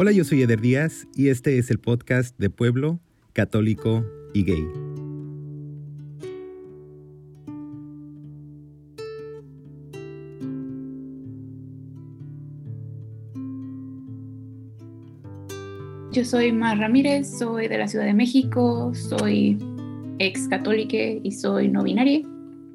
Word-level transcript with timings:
Hola, 0.00 0.12
yo 0.12 0.22
soy 0.22 0.42
Eder 0.42 0.60
Díaz 0.60 1.08
y 1.16 1.28
este 1.28 1.58
es 1.58 1.72
el 1.72 1.80
podcast 1.80 2.38
de 2.38 2.50
Pueblo, 2.50 3.00
Católico 3.32 4.04
y 4.32 4.44
Gay. 4.44 4.64
Yo 16.12 16.24
soy 16.24 16.52
Mar 16.52 16.78
Ramírez, 16.78 17.36
soy 17.36 17.66
de 17.66 17.78
la 17.78 17.88
Ciudad 17.88 18.04
de 18.04 18.14
México, 18.14 18.94
soy 18.94 19.58
ex 20.20 20.46
católica 20.46 20.96
y 20.96 21.32
soy 21.32 21.66
no 21.66 21.82
binaria. 21.82 22.20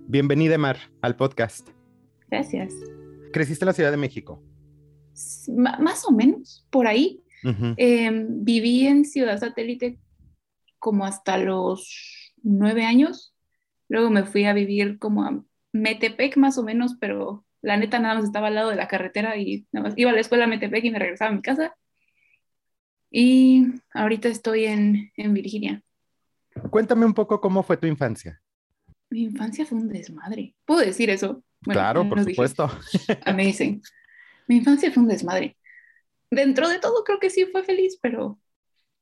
Bienvenida, 0.09 0.57
Mar, 0.57 0.75
al 0.99 1.15
podcast. 1.15 1.69
Gracias. 2.29 2.73
¿Creciste 3.31 3.63
en 3.63 3.67
la 3.67 3.73
Ciudad 3.73 3.91
de 3.91 3.97
México? 3.97 4.43
más 5.47 6.05
o 6.05 6.11
menos, 6.11 6.65
por 6.69 6.87
ahí. 6.87 7.22
Em, 7.77 8.43
viví 8.43 8.87
en 8.87 9.05
Ciudad 9.05 9.39
Satélite 9.39 9.99
como 10.79 11.05
hasta 11.05 11.37
los 11.37 12.33
nueve 12.41 12.85
años. 12.85 13.33
Luego 13.89 14.09
me 14.09 14.23
fui 14.23 14.45
a 14.45 14.53
vivir 14.53 14.99
como 14.99 15.23
a 15.23 15.43
Metepec 15.71 16.37
más 16.37 16.57
o 16.57 16.63
menos, 16.63 16.95
pero 16.99 17.45
la 17.61 17.77
neta 17.77 17.99
nada 17.99 18.15
más 18.15 18.25
estaba 18.25 18.47
al 18.47 18.55
lado 18.55 18.69
de 18.69 18.75
la 18.75 18.87
carretera 18.87 19.37
y 19.37 19.65
nada 19.71 19.87
más 19.87 19.93
iba 19.97 20.11
a 20.11 20.13
la 20.13 20.19
escuela 20.21 20.45
a 20.45 20.47
Metepec 20.47 20.83
y 20.83 20.91
me 20.91 20.99
regresaba 20.99 21.31
a 21.31 21.35
mi 21.35 21.41
casa. 21.41 21.75
Y 23.09 23.65
ahorita 23.93 24.27
estoy 24.27 24.65
en, 24.65 25.11
en 25.15 25.33
Virginia. 25.33 25.83
Cuéntame 26.69 27.05
un 27.05 27.13
poco 27.13 27.39
cómo 27.39 27.63
fue 27.63 27.77
tu 27.77 27.87
infancia. 27.87 28.41
Mi 29.09 29.23
infancia 29.23 29.65
fue 29.65 29.77
un 29.77 29.89
desmadre. 29.89 30.55
¿Puedo 30.65 30.81
decir 30.81 31.09
eso? 31.09 31.43
claro, 31.61 32.07
por 32.09 32.23
supuesto. 32.23 32.69
Amazing. 33.25 33.81
Mi 34.47 34.57
infancia 34.57 34.91
fue 34.91 35.03
un 35.03 35.09
desmadre. 35.09 35.55
Dentro 36.33 36.67
de 36.67 36.79
todo 36.79 37.03
creo 37.03 37.19
que 37.19 37.29
sí 37.29 37.45
fue 37.45 37.63
feliz, 37.63 37.99
pero 38.01 38.39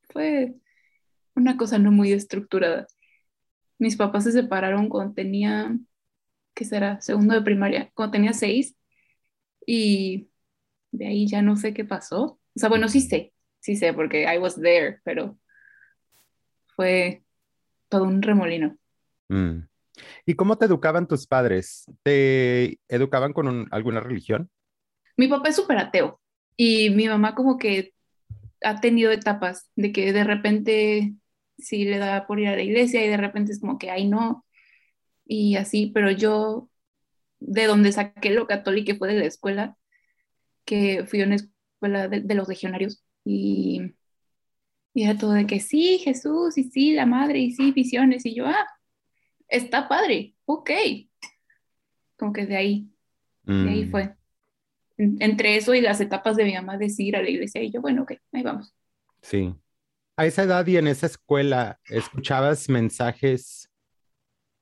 fue 0.09 0.53
una 1.33 1.55
cosa 1.55 1.79
no 1.79 1.89
muy 1.89 2.11
estructurada. 2.11 2.87
Mis 3.79 3.95
papás 3.95 4.25
se 4.25 4.33
separaron 4.33 4.89
cuando 4.89 5.13
tenía, 5.13 5.77
¿qué 6.53 6.65
será? 6.65 6.99
Segundo 6.99 7.33
de 7.33 7.41
primaria, 7.41 7.89
cuando 7.93 8.11
tenía 8.11 8.33
seis. 8.33 8.75
Y 9.65 10.29
de 10.91 11.07
ahí 11.07 11.25
ya 11.25 11.41
no 11.41 11.55
sé 11.55 11.73
qué 11.73 11.85
pasó. 11.85 12.37
O 12.53 12.59
sea, 12.59 12.67
bueno, 12.67 12.89
sí 12.89 12.99
sé, 12.99 13.33
sí 13.61 13.77
sé, 13.77 13.93
porque 13.93 14.23
I 14.23 14.37
was 14.37 14.59
there, 14.59 14.99
pero 15.05 15.39
fue 16.75 17.23
todo 17.87 18.03
un 18.03 18.21
remolino. 18.21 18.77
Mm. 19.29 19.59
¿Y 20.25 20.33
cómo 20.35 20.57
te 20.57 20.65
educaban 20.65 21.07
tus 21.07 21.27
padres? 21.27 21.85
¿Te 22.03 22.77
educaban 22.89 23.31
con 23.31 23.69
alguna 23.71 24.01
religión? 24.01 24.49
Mi 25.15 25.29
papá 25.29 25.47
es 25.47 25.55
súper 25.55 25.77
ateo 25.77 26.20
y 26.57 26.89
mi 26.91 27.07
mamá 27.07 27.35
como 27.35 27.57
que 27.57 27.93
ha 28.61 28.79
tenido 28.81 29.11
etapas 29.11 29.69
de 29.75 29.91
que 29.91 30.13
de 30.13 30.23
repente 30.23 31.13
sí 31.57 31.85
le 31.85 31.97
da 31.97 32.27
por 32.27 32.39
ir 32.39 32.47
a 32.47 32.55
la 32.55 32.61
iglesia 32.63 33.03
y 33.03 33.09
de 33.09 33.17
repente 33.17 33.51
es 33.51 33.59
como 33.59 33.77
que, 33.77 33.91
ay, 33.91 34.07
no, 34.07 34.45
y 35.25 35.55
así, 35.55 35.87
pero 35.93 36.11
yo 36.11 36.69
de 37.39 37.65
donde 37.65 37.91
saqué 37.91 38.31
lo 38.31 38.47
católico 38.47 38.95
fue 38.97 39.13
de 39.13 39.19
la 39.19 39.25
escuela, 39.25 39.77
que 40.65 41.05
fui 41.05 41.21
a 41.21 41.25
una 41.25 41.35
escuela 41.35 42.07
de, 42.07 42.35
los 42.35 42.47
legionarios 42.47 43.03
y, 43.25 43.81
y, 44.93 45.03
era 45.03 45.17
todo 45.17 45.33
de 45.33 45.47
que 45.47 45.59
sí, 45.59 45.99
Jesús, 45.99 46.57
y 46.57 46.65
sí, 46.65 46.93
la 46.93 47.05
madre, 47.05 47.39
y 47.39 47.51
sí, 47.51 47.71
visiones, 47.71 48.25
y 48.25 48.35
yo, 48.35 48.45
ah, 48.47 48.67
está 49.47 49.87
padre, 49.87 50.35
ok. 50.45 50.71
Como 52.17 52.33
que 52.33 52.45
de 52.45 52.55
ahí, 52.55 52.89
de 53.43 53.69
ahí 53.69 53.85
mm. 53.85 53.91
fue. 53.91 54.15
Entre 55.19 55.55
eso 55.55 55.73
y 55.73 55.81
las 55.81 55.99
etapas 55.99 56.35
de 56.35 56.45
mi 56.45 56.53
mamá 56.53 56.77
de 56.77 56.93
ir 56.95 57.15
a 57.15 57.21
la 57.21 57.29
iglesia, 57.29 57.63
y 57.63 57.71
yo, 57.71 57.81
bueno, 57.81 58.03
ok, 58.03 58.13
ahí 58.33 58.43
vamos. 58.43 58.73
Sí. 59.21 59.55
A 60.15 60.25
esa 60.25 60.43
edad 60.43 60.67
y 60.67 60.77
en 60.77 60.87
esa 60.87 61.07
escuela, 61.07 61.79
¿escuchabas 61.85 62.69
mensajes 62.69 63.69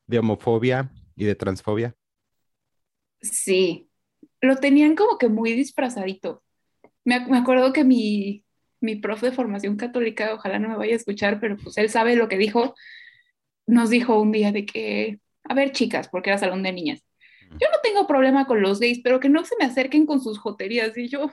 de 0.07 0.19
homofobia 0.19 0.91
y 1.15 1.25
de 1.25 1.35
transfobia? 1.35 1.93
Sí, 3.21 3.89
lo 4.39 4.55
tenían 4.57 4.95
como 4.95 5.17
que 5.17 5.27
muy 5.27 5.53
disfrazadito. 5.53 6.41
Me, 7.03 7.25
me 7.27 7.37
acuerdo 7.37 7.73
que 7.73 7.83
mi, 7.83 8.45
mi 8.79 8.95
profe 8.95 9.27
de 9.27 9.31
formación 9.33 9.75
católica, 9.75 10.33
ojalá 10.33 10.59
no 10.59 10.69
me 10.69 10.77
vaya 10.77 10.93
a 10.93 10.97
escuchar, 10.97 11.39
pero 11.41 11.57
pues 11.57 11.77
él 11.77 11.89
sabe 11.89 12.15
lo 12.15 12.29
que 12.29 12.37
dijo, 12.37 12.75
nos 13.67 13.89
dijo 13.89 14.19
un 14.21 14.31
día 14.31 14.51
de 14.51 14.65
que, 14.65 15.19
a 15.43 15.53
ver 15.53 15.71
chicas, 15.71 16.09
porque 16.09 16.29
era 16.29 16.39
salón 16.39 16.63
de 16.63 16.73
niñas, 16.73 17.03
yo 17.51 17.67
no 17.71 17.77
tengo 17.81 18.07
problema 18.07 18.45
con 18.45 18.61
los 18.61 18.79
gays, 18.79 18.99
pero 19.03 19.19
que 19.19 19.29
no 19.29 19.43
se 19.45 19.55
me 19.57 19.65
acerquen 19.65 20.05
con 20.05 20.21
sus 20.21 20.37
joterías. 20.37 20.97
Y 20.97 21.07
yo, 21.07 21.31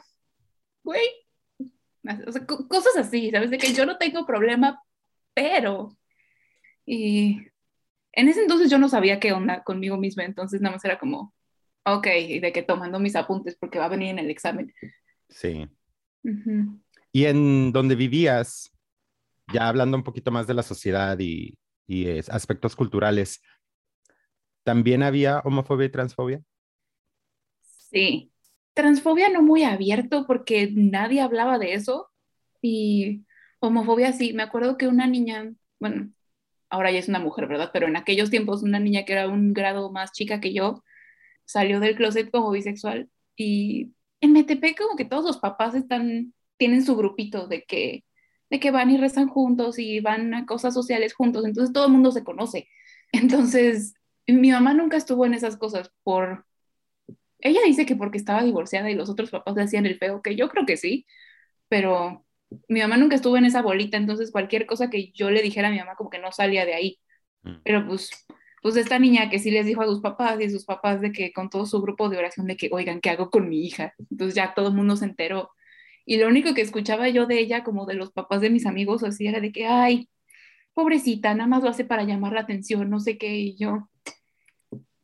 güey, 0.82 1.04
o 2.26 2.32
sea, 2.32 2.46
cosas 2.46 2.96
así, 2.96 3.30
¿sabes? 3.30 3.50
De 3.50 3.58
que 3.58 3.72
yo 3.72 3.86
no 3.86 3.98
tengo 3.98 4.26
problema, 4.26 4.82
pero... 5.34 5.96
Y 6.88 7.40
en 8.12 8.28
ese 8.28 8.42
entonces 8.42 8.70
yo 8.70 8.78
no 8.78 8.88
sabía 8.88 9.18
qué 9.18 9.32
onda 9.32 9.64
conmigo 9.64 9.96
misma, 9.96 10.24
entonces 10.24 10.60
nada 10.60 10.76
más 10.76 10.84
era 10.84 10.98
como, 10.98 11.34
ok, 11.84 12.06
y 12.28 12.38
de 12.38 12.52
que 12.52 12.62
tomando 12.62 13.00
mis 13.00 13.16
apuntes 13.16 13.56
porque 13.56 13.78
va 13.78 13.86
a 13.86 13.90
venir 13.90 14.10
en 14.10 14.20
el 14.20 14.30
examen. 14.30 14.72
Sí. 15.28 15.68
Y 17.12 17.24
en 17.24 17.72
donde 17.72 17.94
vivías, 17.94 18.72
ya 19.52 19.68
hablando 19.68 19.96
un 19.96 20.04
poquito 20.04 20.30
más 20.30 20.46
de 20.46 20.54
la 20.54 20.62
sociedad 20.62 21.18
y, 21.18 21.58
y 21.86 22.18
aspectos 22.30 22.74
culturales, 22.74 23.42
¿también 24.66 25.04
había 25.04 25.38
homofobia 25.44 25.86
y 25.86 25.90
transfobia? 25.90 26.42
Sí, 27.62 28.32
transfobia 28.74 29.28
no 29.30 29.40
muy 29.42 29.62
abierto 29.62 30.26
porque 30.26 30.70
nadie 30.74 31.20
hablaba 31.20 31.58
de 31.58 31.74
eso 31.74 32.10
y 32.60 33.24
homofobia 33.60 34.12
sí, 34.12 34.32
me 34.32 34.42
acuerdo 34.42 34.76
que 34.76 34.88
una 34.88 35.06
niña, 35.06 35.54
bueno, 35.78 36.10
ahora 36.68 36.90
ya 36.90 36.98
es 36.98 37.08
una 37.08 37.20
mujer, 37.20 37.46
¿verdad? 37.46 37.70
Pero 37.72 37.86
en 37.86 37.96
aquellos 37.96 38.30
tiempos 38.30 38.64
una 38.64 38.80
niña 38.80 39.04
que 39.04 39.12
era 39.12 39.28
un 39.28 39.52
grado 39.54 39.92
más 39.92 40.12
chica 40.12 40.40
que 40.40 40.52
yo 40.52 40.82
salió 41.44 41.80
del 41.80 41.96
closet 41.96 42.30
como 42.32 42.50
bisexual 42.50 43.08
y 43.36 43.94
en 44.20 44.36
MTP 44.36 44.76
como 44.76 44.96
que 44.96 45.04
todos 45.04 45.24
los 45.24 45.38
papás 45.38 45.76
están, 45.76 46.34
tienen 46.56 46.84
su 46.84 46.96
grupito 46.96 47.46
de 47.48 47.64
que 47.64 48.04
de 48.50 48.60
que 48.60 48.70
van 48.70 48.90
y 48.90 48.96
rezan 48.98 49.28
juntos 49.28 49.78
y 49.78 50.00
van 50.00 50.34
a 50.34 50.46
cosas 50.46 50.74
sociales 50.74 51.14
juntos, 51.14 51.44
entonces 51.44 51.72
todo 51.72 51.86
el 51.86 51.92
mundo 51.92 52.12
se 52.12 52.24
conoce. 52.24 52.68
Entonces, 53.12 53.94
mi 54.28 54.50
mamá 54.50 54.74
nunca 54.74 54.96
estuvo 54.96 55.26
en 55.26 55.34
esas 55.34 55.56
cosas 55.56 55.92
por... 56.02 56.46
Ella 57.38 57.60
dice 57.64 57.86
que 57.86 57.96
porque 57.96 58.18
estaba 58.18 58.42
divorciada 58.42 58.90
y 58.90 58.94
los 58.94 59.08
otros 59.08 59.30
papás 59.30 59.54
le 59.56 59.62
hacían 59.62 59.86
el 59.86 59.98
feo, 59.98 60.22
que 60.22 60.36
yo 60.36 60.48
creo 60.48 60.66
que 60.66 60.76
sí, 60.76 61.06
pero 61.68 62.24
mi 62.68 62.80
mamá 62.80 62.96
nunca 62.96 63.16
estuvo 63.16 63.36
en 63.36 63.44
esa 63.44 63.62
bolita, 63.62 63.96
entonces 63.96 64.30
cualquier 64.32 64.66
cosa 64.66 64.90
que 64.90 65.12
yo 65.12 65.30
le 65.30 65.42
dijera 65.42 65.68
a 65.68 65.70
mi 65.70 65.78
mamá 65.78 65.96
como 65.96 66.10
que 66.10 66.18
no 66.18 66.32
salía 66.32 66.64
de 66.64 66.74
ahí. 66.74 67.00
Mm. 67.42 67.56
Pero 67.64 67.86
pues, 67.86 68.10
pues 68.62 68.76
esta 68.76 68.98
niña 68.98 69.30
que 69.30 69.38
sí 69.38 69.50
les 69.50 69.66
dijo 69.66 69.82
a 69.82 69.86
sus 69.86 70.00
papás 70.00 70.40
y 70.40 70.50
sus 70.50 70.64
papás 70.64 71.00
de 71.00 71.12
que 71.12 71.32
con 71.32 71.50
todo 71.50 71.66
su 71.66 71.80
grupo 71.82 72.08
de 72.08 72.18
oración 72.18 72.46
de 72.46 72.56
que, 72.56 72.68
oigan, 72.72 73.00
¿qué 73.00 73.10
hago 73.10 73.30
con 73.30 73.48
mi 73.48 73.64
hija? 73.66 73.94
Entonces 74.10 74.34
ya 74.34 74.54
todo 74.54 74.68
el 74.68 74.74
mundo 74.74 74.96
se 74.96 75.04
enteró 75.04 75.50
y 76.06 76.18
lo 76.18 76.28
único 76.28 76.54
que 76.54 76.62
escuchaba 76.62 77.08
yo 77.08 77.26
de 77.26 77.40
ella, 77.40 77.64
como 77.64 77.84
de 77.84 77.94
los 77.94 78.12
papás 78.12 78.40
de 78.40 78.48
mis 78.48 78.64
amigos, 78.64 79.02
así 79.02 79.26
era 79.26 79.40
de 79.40 79.50
que, 79.50 79.66
ay, 79.66 80.08
pobrecita, 80.76 81.34
nada 81.34 81.48
más 81.48 81.62
lo 81.62 81.70
hace 81.70 81.86
para 81.86 82.04
llamar 82.04 82.34
la 82.34 82.42
atención, 82.42 82.90
no 82.90 83.00
sé 83.00 83.16
qué, 83.16 83.34
y 83.34 83.56
yo, 83.56 83.88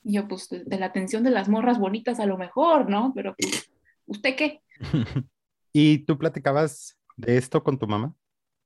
y 0.04 0.12
yo, 0.12 0.28
pues, 0.28 0.50
de 0.50 0.78
la 0.78 0.84
atención 0.84 1.24
de 1.24 1.30
las 1.30 1.48
morras 1.48 1.78
bonitas 1.78 2.20
a 2.20 2.26
lo 2.26 2.36
mejor, 2.36 2.90
¿no? 2.90 3.12
Pero, 3.14 3.34
pues, 3.38 3.72
¿usted 4.04 4.36
qué? 4.36 4.60
¿Y 5.72 6.00
tú 6.00 6.18
platicabas 6.18 6.98
de 7.16 7.38
esto 7.38 7.64
con 7.64 7.78
tu 7.78 7.86
mamá? 7.86 8.14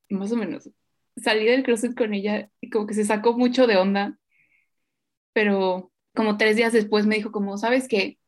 Más 0.08 0.32
o 0.32 0.36
menos. 0.36 0.68
Salí 1.16 1.44
del 1.44 1.62
closet 1.62 1.96
con 1.96 2.12
ella 2.12 2.50
y 2.60 2.70
como 2.70 2.88
que 2.88 2.94
se 2.94 3.04
sacó 3.04 3.38
mucho 3.38 3.68
de 3.68 3.76
onda, 3.76 4.18
pero 5.32 5.92
como 6.12 6.36
tres 6.36 6.56
días 6.56 6.72
después 6.72 7.06
me 7.06 7.14
dijo 7.14 7.30
como, 7.30 7.56
¿sabes 7.56 7.86
qué? 7.86 8.18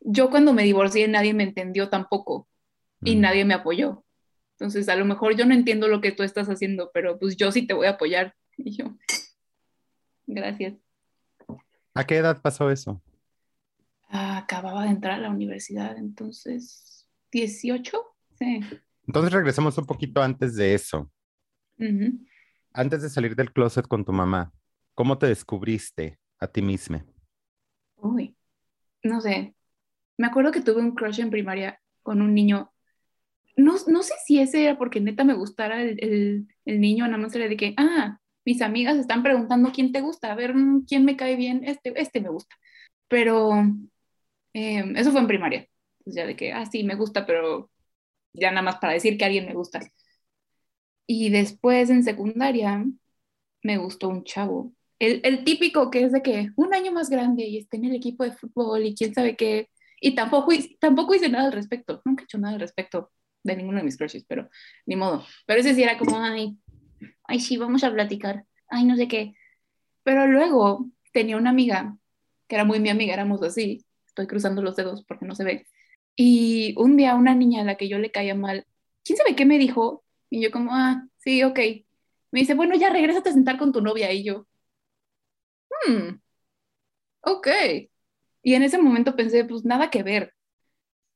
Yo 0.00 0.30
cuando 0.30 0.52
me 0.52 0.64
divorcié 0.64 1.06
nadie 1.06 1.32
me 1.32 1.44
entendió 1.44 1.88
tampoco 1.88 2.48
y 3.04 3.14
mm. 3.14 3.20
nadie 3.20 3.44
me 3.44 3.54
apoyó. 3.54 4.04
Entonces, 4.60 4.90
a 4.90 4.96
lo 4.96 5.06
mejor 5.06 5.36
yo 5.36 5.46
no 5.46 5.54
entiendo 5.54 5.88
lo 5.88 6.02
que 6.02 6.12
tú 6.12 6.22
estás 6.22 6.48
haciendo, 6.48 6.90
pero 6.92 7.18
pues 7.18 7.34
yo 7.34 7.50
sí 7.50 7.66
te 7.66 7.72
voy 7.72 7.86
a 7.86 7.92
apoyar. 7.92 8.34
Y 8.62 8.76
yo, 8.76 8.94
gracias. 10.26 10.74
¿A 11.94 12.06
qué 12.06 12.18
edad 12.18 12.42
pasó 12.42 12.70
eso? 12.70 13.02
acababa 14.12 14.82
de 14.82 14.90
entrar 14.90 15.14
a 15.14 15.22
la 15.22 15.30
universidad, 15.30 15.96
entonces, 15.96 17.08
18, 17.32 18.02
sí. 18.38 18.60
Entonces 19.06 19.32
regresamos 19.32 19.78
un 19.78 19.86
poquito 19.86 20.20
antes 20.20 20.56
de 20.56 20.74
eso. 20.74 21.10
Antes 22.74 23.00
de 23.00 23.08
salir 23.08 23.34
del 23.34 23.52
closet 23.52 23.86
con 23.86 24.04
tu 24.04 24.12
mamá, 24.12 24.52
¿cómo 24.94 25.16
te 25.16 25.26
descubriste 25.26 26.18
a 26.38 26.48
ti 26.48 26.60
misma? 26.60 27.06
Uy, 27.96 28.36
no 29.04 29.22
sé. 29.22 29.54
Me 30.18 30.26
acuerdo 30.26 30.52
que 30.52 30.60
tuve 30.60 30.80
un 30.82 30.94
crush 30.94 31.20
en 31.20 31.30
primaria 31.30 31.80
con 32.02 32.20
un 32.20 32.34
niño 32.34 32.69
no, 33.60 33.74
no 33.86 34.02
sé 34.02 34.14
si 34.24 34.40
ese 34.40 34.64
era 34.64 34.78
porque 34.78 35.00
neta 35.00 35.24
me 35.24 35.34
gustara 35.34 35.82
el, 35.82 36.48
el, 36.64 36.80
niño, 36.80 37.06
nada 37.06 37.18
más 37.18 37.34
era 37.34 37.48
de 37.48 37.56
que, 37.56 37.74
ah, 37.76 38.18
mis 38.44 38.62
amigas 38.62 38.96
están 38.96 39.22
preguntando 39.22 39.72
quién 39.72 39.92
te 39.92 40.00
gusta, 40.00 40.32
a 40.32 40.34
ver 40.34 40.54
mm, 40.54 40.84
quién 40.86 41.04
me 41.04 41.16
cae 41.16 41.36
bien, 41.36 41.62
este, 41.64 41.92
este 42.00 42.20
me 42.20 42.30
gusta. 42.30 42.56
Pero 43.08 43.52
em, 44.52 44.96
eso 44.96 45.12
fue 45.12 45.20
en 45.20 45.26
primaria. 45.28 45.68
ya 46.06 46.26
de 46.26 46.36
que, 46.36 46.52
ah, 46.52 46.66
sí, 46.66 46.84
me 46.84 46.94
gusta, 46.96 47.26
pero 47.26 47.70
ya 48.32 48.50
nada 48.50 48.62
más 48.62 48.78
para 48.78 48.94
decir 48.94 49.18
que 49.18 49.24
alguien 49.24 49.46
me 49.46 49.54
gusta. 49.54 49.80
Y 51.06 51.30
después 51.30 51.90
en 51.90 52.04
secundaria 52.04 52.84
me 53.62 53.78
gustó 53.78 54.08
un 54.08 54.24
chavo. 54.24 54.72
El, 54.98 55.20
el, 55.24 55.44
típico 55.44 55.90
que 55.90 56.04
es 56.04 56.12
de 56.12 56.22
que 56.22 56.50
un 56.56 56.74
año 56.74 56.92
más 56.92 57.10
grande 57.10 57.44
y 57.44 57.58
esté 57.58 57.78
en 57.78 57.86
el 57.86 57.94
equipo 57.96 58.24
de 58.24 58.32
fútbol 58.32 58.84
y 58.86 58.94
quién 58.94 59.14
sabe 59.14 59.36
qué. 59.36 59.70
Y 60.00 60.14
tampoco, 60.14 60.52
tampoco 60.80 61.14
hice 61.14 61.28
nada 61.28 61.46
al 61.46 61.52
respecto. 61.52 62.02
Nunca 62.04 62.22
he 62.22 62.24
hecho 62.24 62.38
nada 62.38 62.54
al 62.54 62.60
respecto 62.60 63.10
de 63.42 63.56
ninguno 63.56 63.78
de 63.78 63.84
mis 63.84 63.96
crushes, 63.96 64.24
pero 64.26 64.48
ni 64.86 64.96
modo. 64.96 65.24
Pero 65.46 65.60
ese 65.60 65.74
sí 65.74 65.82
era 65.82 65.98
como, 65.98 66.18
ay, 66.20 66.56
ay, 67.24 67.40
sí, 67.40 67.56
vamos 67.56 67.84
a 67.84 67.92
platicar. 67.92 68.44
Ay, 68.68 68.84
no 68.84 68.96
sé 68.96 69.08
qué. 69.08 69.34
Pero 70.02 70.26
luego 70.26 70.86
tenía 71.12 71.36
una 71.36 71.50
amiga, 71.50 71.96
que 72.48 72.56
era 72.56 72.64
muy 72.64 72.80
mi 72.80 72.88
amiga, 72.90 73.14
éramos 73.14 73.42
así. 73.42 73.84
Estoy 74.06 74.26
cruzando 74.26 74.62
los 74.62 74.76
dedos 74.76 75.04
porque 75.04 75.26
no 75.26 75.34
se 75.34 75.44
ve. 75.44 75.66
Y 76.16 76.74
un 76.78 76.96
día 76.96 77.14
una 77.14 77.34
niña 77.34 77.62
a 77.62 77.64
la 77.64 77.76
que 77.76 77.88
yo 77.88 77.98
le 77.98 78.10
caía 78.10 78.34
mal, 78.34 78.66
¿quién 79.04 79.16
sabe 79.16 79.36
qué 79.36 79.46
me 79.46 79.58
dijo? 79.58 80.04
Y 80.28 80.42
yo 80.42 80.50
como, 80.50 80.72
ah, 80.74 81.06
sí, 81.18 81.42
ok. 81.42 81.58
Me 82.32 82.40
dice, 82.40 82.54
bueno, 82.54 82.74
ya 82.76 82.90
regrésate 82.90 83.30
a 83.30 83.32
sentar 83.32 83.58
con 83.58 83.72
tu 83.72 83.80
novia. 83.80 84.12
Y 84.12 84.24
yo, 84.24 84.46
hmm, 85.86 86.20
ok. 87.22 87.48
Y 88.42 88.54
en 88.54 88.62
ese 88.62 88.78
momento 88.78 89.16
pensé, 89.16 89.44
pues 89.44 89.64
nada 89.64 89.90
que 89.90 90.02
ver. 90.02 90.34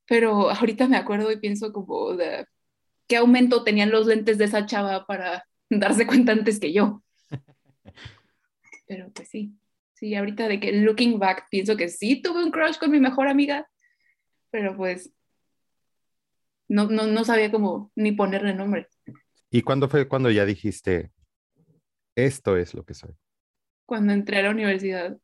Pero 0.06 0.50
ahorita 0.50 0.88
me 0.88 0.96
acuerdo 0.96 1.30
y 1.32 1.38
pienso 1.38 1.72
como 1.72 2.14
de 2.14 2.46
qué 3.06 3.16
aumento 3.16 3.64
tenían 3.64 3.90
los 3.90 4.06
lentes 4.06 4.38
de 4.38 4.44
esa 4.44 4.66
chava 4.66 5.06
para 5.06 5.46
darse 5.70 6.06
cuenta 6.06 6.32
antes 6.32 6.60
que 6.60 6.72
yo. 6.72 7.02
Pero 8.86 9.10
pues 9.12 9.28
sí, 9.28 9.54
sí, 9.94 10.14
ahorita 10.14 10.48
de 10.48 10.60
que 10.60 10.72
looking 10.72 11.18
back 11.18 11.46
pienso 11.50 11.76
que 11.76 11.88
sí 11.88 12.20
tuve 12.20 12.44
un 12.44 12.50
crush 12.50 12.78
con 12.78 12.90
mi 12.90 13.00
mejor 13.00 13.28
amiga, 13.28 13.66
pero 14.50 14.76
pues 14.76 15.10
no, 16.68 16.86
no, 16.86 17.06
no 17.06 17.24
sabía 17.24 17.50
cómo 17.50 17.90
ni 17.94 18.12
ponerle 18.12 18.54
nombre. 18.54 18.88
¿Y 19.50 19.62
cuándo 19.62 19.88
fue 19.88 20.06
cuando 20.06 20.30
ya 20.30 20.44
dijiste, 20.44 21.12
esto 22.14 22.56
es 22.56 22.74
lo 22.74 22.84
que 22.84 22.94
soy? 22.94 23.14
Cuando 23.86 24.12
entré 24.12 24.38
a 24.38 24.42
la 24.42 24.50
universidad. 24.50 25.16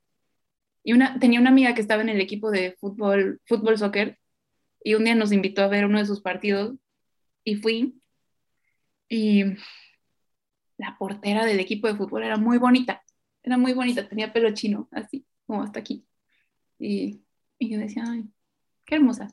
Y 0.82 0.94
una, 0.94 1.18
tenía 1.18 1.40
una 1.40 1.50
amiga 1.50 1.74
que 1.74 1.80
estaba 1.80 2.02
en 2.02 2.08
el 2.08 2.20
equipo 2.20 2.50
de 2.50 2.76
fútbol, 2.80 3.40
fútbol, 3.44 3.78
soccer, 3.78 4.18
y 4.82 4.94
un 4.94 5.04
día 5.04 5.14
nos 5.14 5.32
invitó 5.32 5.62
a 5.62 5.68
ver 5.68 5.84
uno 5.84 5.98
de 5.98 6.06
sus 6.06 6.20
partidos, 6.20 6.76
y 7.44 7.56
fui, 7.56 8.00
y 9.08 9.44
la 10.76 10.96
portera 10.98 11.44
del 11.44 11.60
equipo 11.60 11.88
de 11.88 11.96
fútbol 11.96 12.22
era 12.22 12.36
muy 12.36 12.58
bonita, 12.58 13.02
era 13.42 13.56
muy 13.58 13.72
bonita, 13.72 14.08
tenía 14.08 14.32
pelo 14.32 14.52
chino, 14.54 14.88
así, 14.92 15.26
como 15.46 15.62
hasta 15.62 15.80
aquí. 15.80 16.06
Y, 16.78 17.22
y 17.58 17.70
yo 17.70 17.78
decía, 17.78 18.04
ay, 18.06 18.24
qué 18.86 18.96
hermosa, 18.96 19.28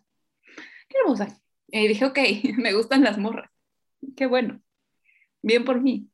qué 0.90 0.98
hermosa. 1.02 1.40
Y 1.68 1.88
dije, 1.88 2.06
ok, 2.06 2.20
me 2.58 2.74
gustan 2.74 3.04
las 3.04 3.18
morras, 3.18 3.50
qué 4.16 4.26
bueno, 4.26 4.62
bien 5.42 5.64
por 5.64 5.82
mí. 5.82 6.10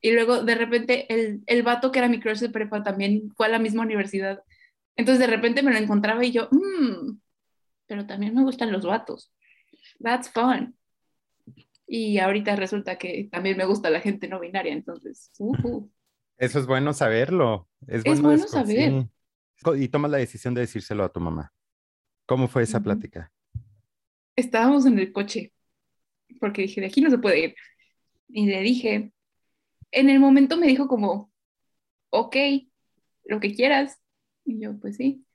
Y 0.00 0.12
luego 0.12 0.42
de 0.42 0.54
repente 0.54 1.12
el, 1.12 1.42
el 1.46 1.62
vato 1.62 1.90
que 1.90 1.98
era 1.98 2.08
mi 2.08 2.20
crush 2.20 2.38
de 2.38 2.50
prepa 2.50 2.82
también 2.82 3.32
fue 3.36 3.46
a 3.46 3.50
la 3.50 3.58
misma 3.58 3.82
universidad. 3.82 4.42
Entonces 4.94 5.18
de 5.18 5.34
repente 5.34 5.62
me 5.62 5.72
lo 5.72 5.78
encontraba 5.78 6.24
y 6.24 6.32
yo, 6.32 6.48
mmm, 6.50 7.18
pero 7.86 8.06
también 8.06 8.34
me 8.34 8.42
gustan 8.42 8.72
los 8.72 8.84
vatos. 8.84 9.32
That's 10.00 10.30
fun. 10.30 10.76
Y 11.86 12.18
ahorita 12.18 12.56
resulta 12.56 12.98
que 12.98 13.28
también 13.30 13.56
me 13.56 13.64
gusta 13.64 13.90
la 13.90 14.00
gente 14.00 14.28
no 14.28 14.40
binaria, 14.40 14.72
entonces, 14.72 15.30
Eso 16.36 16.58
es 16.58 16.66
bueno 16.66 16.92
saberlo. 16.92 17.68
Es, 17.86 18.02
bueno, 18.02 18.46
saber. 18.48 19.06
Y 19.76 19.88
tomas 19.88 20.10
la 20.10 20.18
decisión 20.18 20.52
de 20.54 20.62
decírselo 20.62 21.04
a 21.04 21.12
tu 21.12 21.20
mamá. 21.20 21.52
¿Cómo 22.26 22.48
fue 22.48 22.64
esa 22.64 22.80
plática? 22.82 23.32
Estábamos 24.34 24.84
en 24.84 24.98
el 24.98 25.12
coche, 25.12 25.52
porque 26.40 26.62
dije, 26.62 26.80
de 26.80 26.88
aquí 26.88 27.00
no 27.00 27.10
se 27.10 27.18
puede 27.18 27.40
ir. 27.40 27.54
Y 28.28 28.46
le 28.46 28.60
dije, 28.62 29.12
en 29.92 30.10
el 30.10 30.18
momento 30.18 30.56
me 30.56 30.66
dijo 30.66 30.88
como, 30.88 31.30
ok, 32.10 32.36
lo 33.24 33.38
que 33.40 33.54
quieras. 33.54 34.00
Y 34.44 34.60
yo, 34.60 34.78
pues 34.78 34.96
sí. 34.96 35.25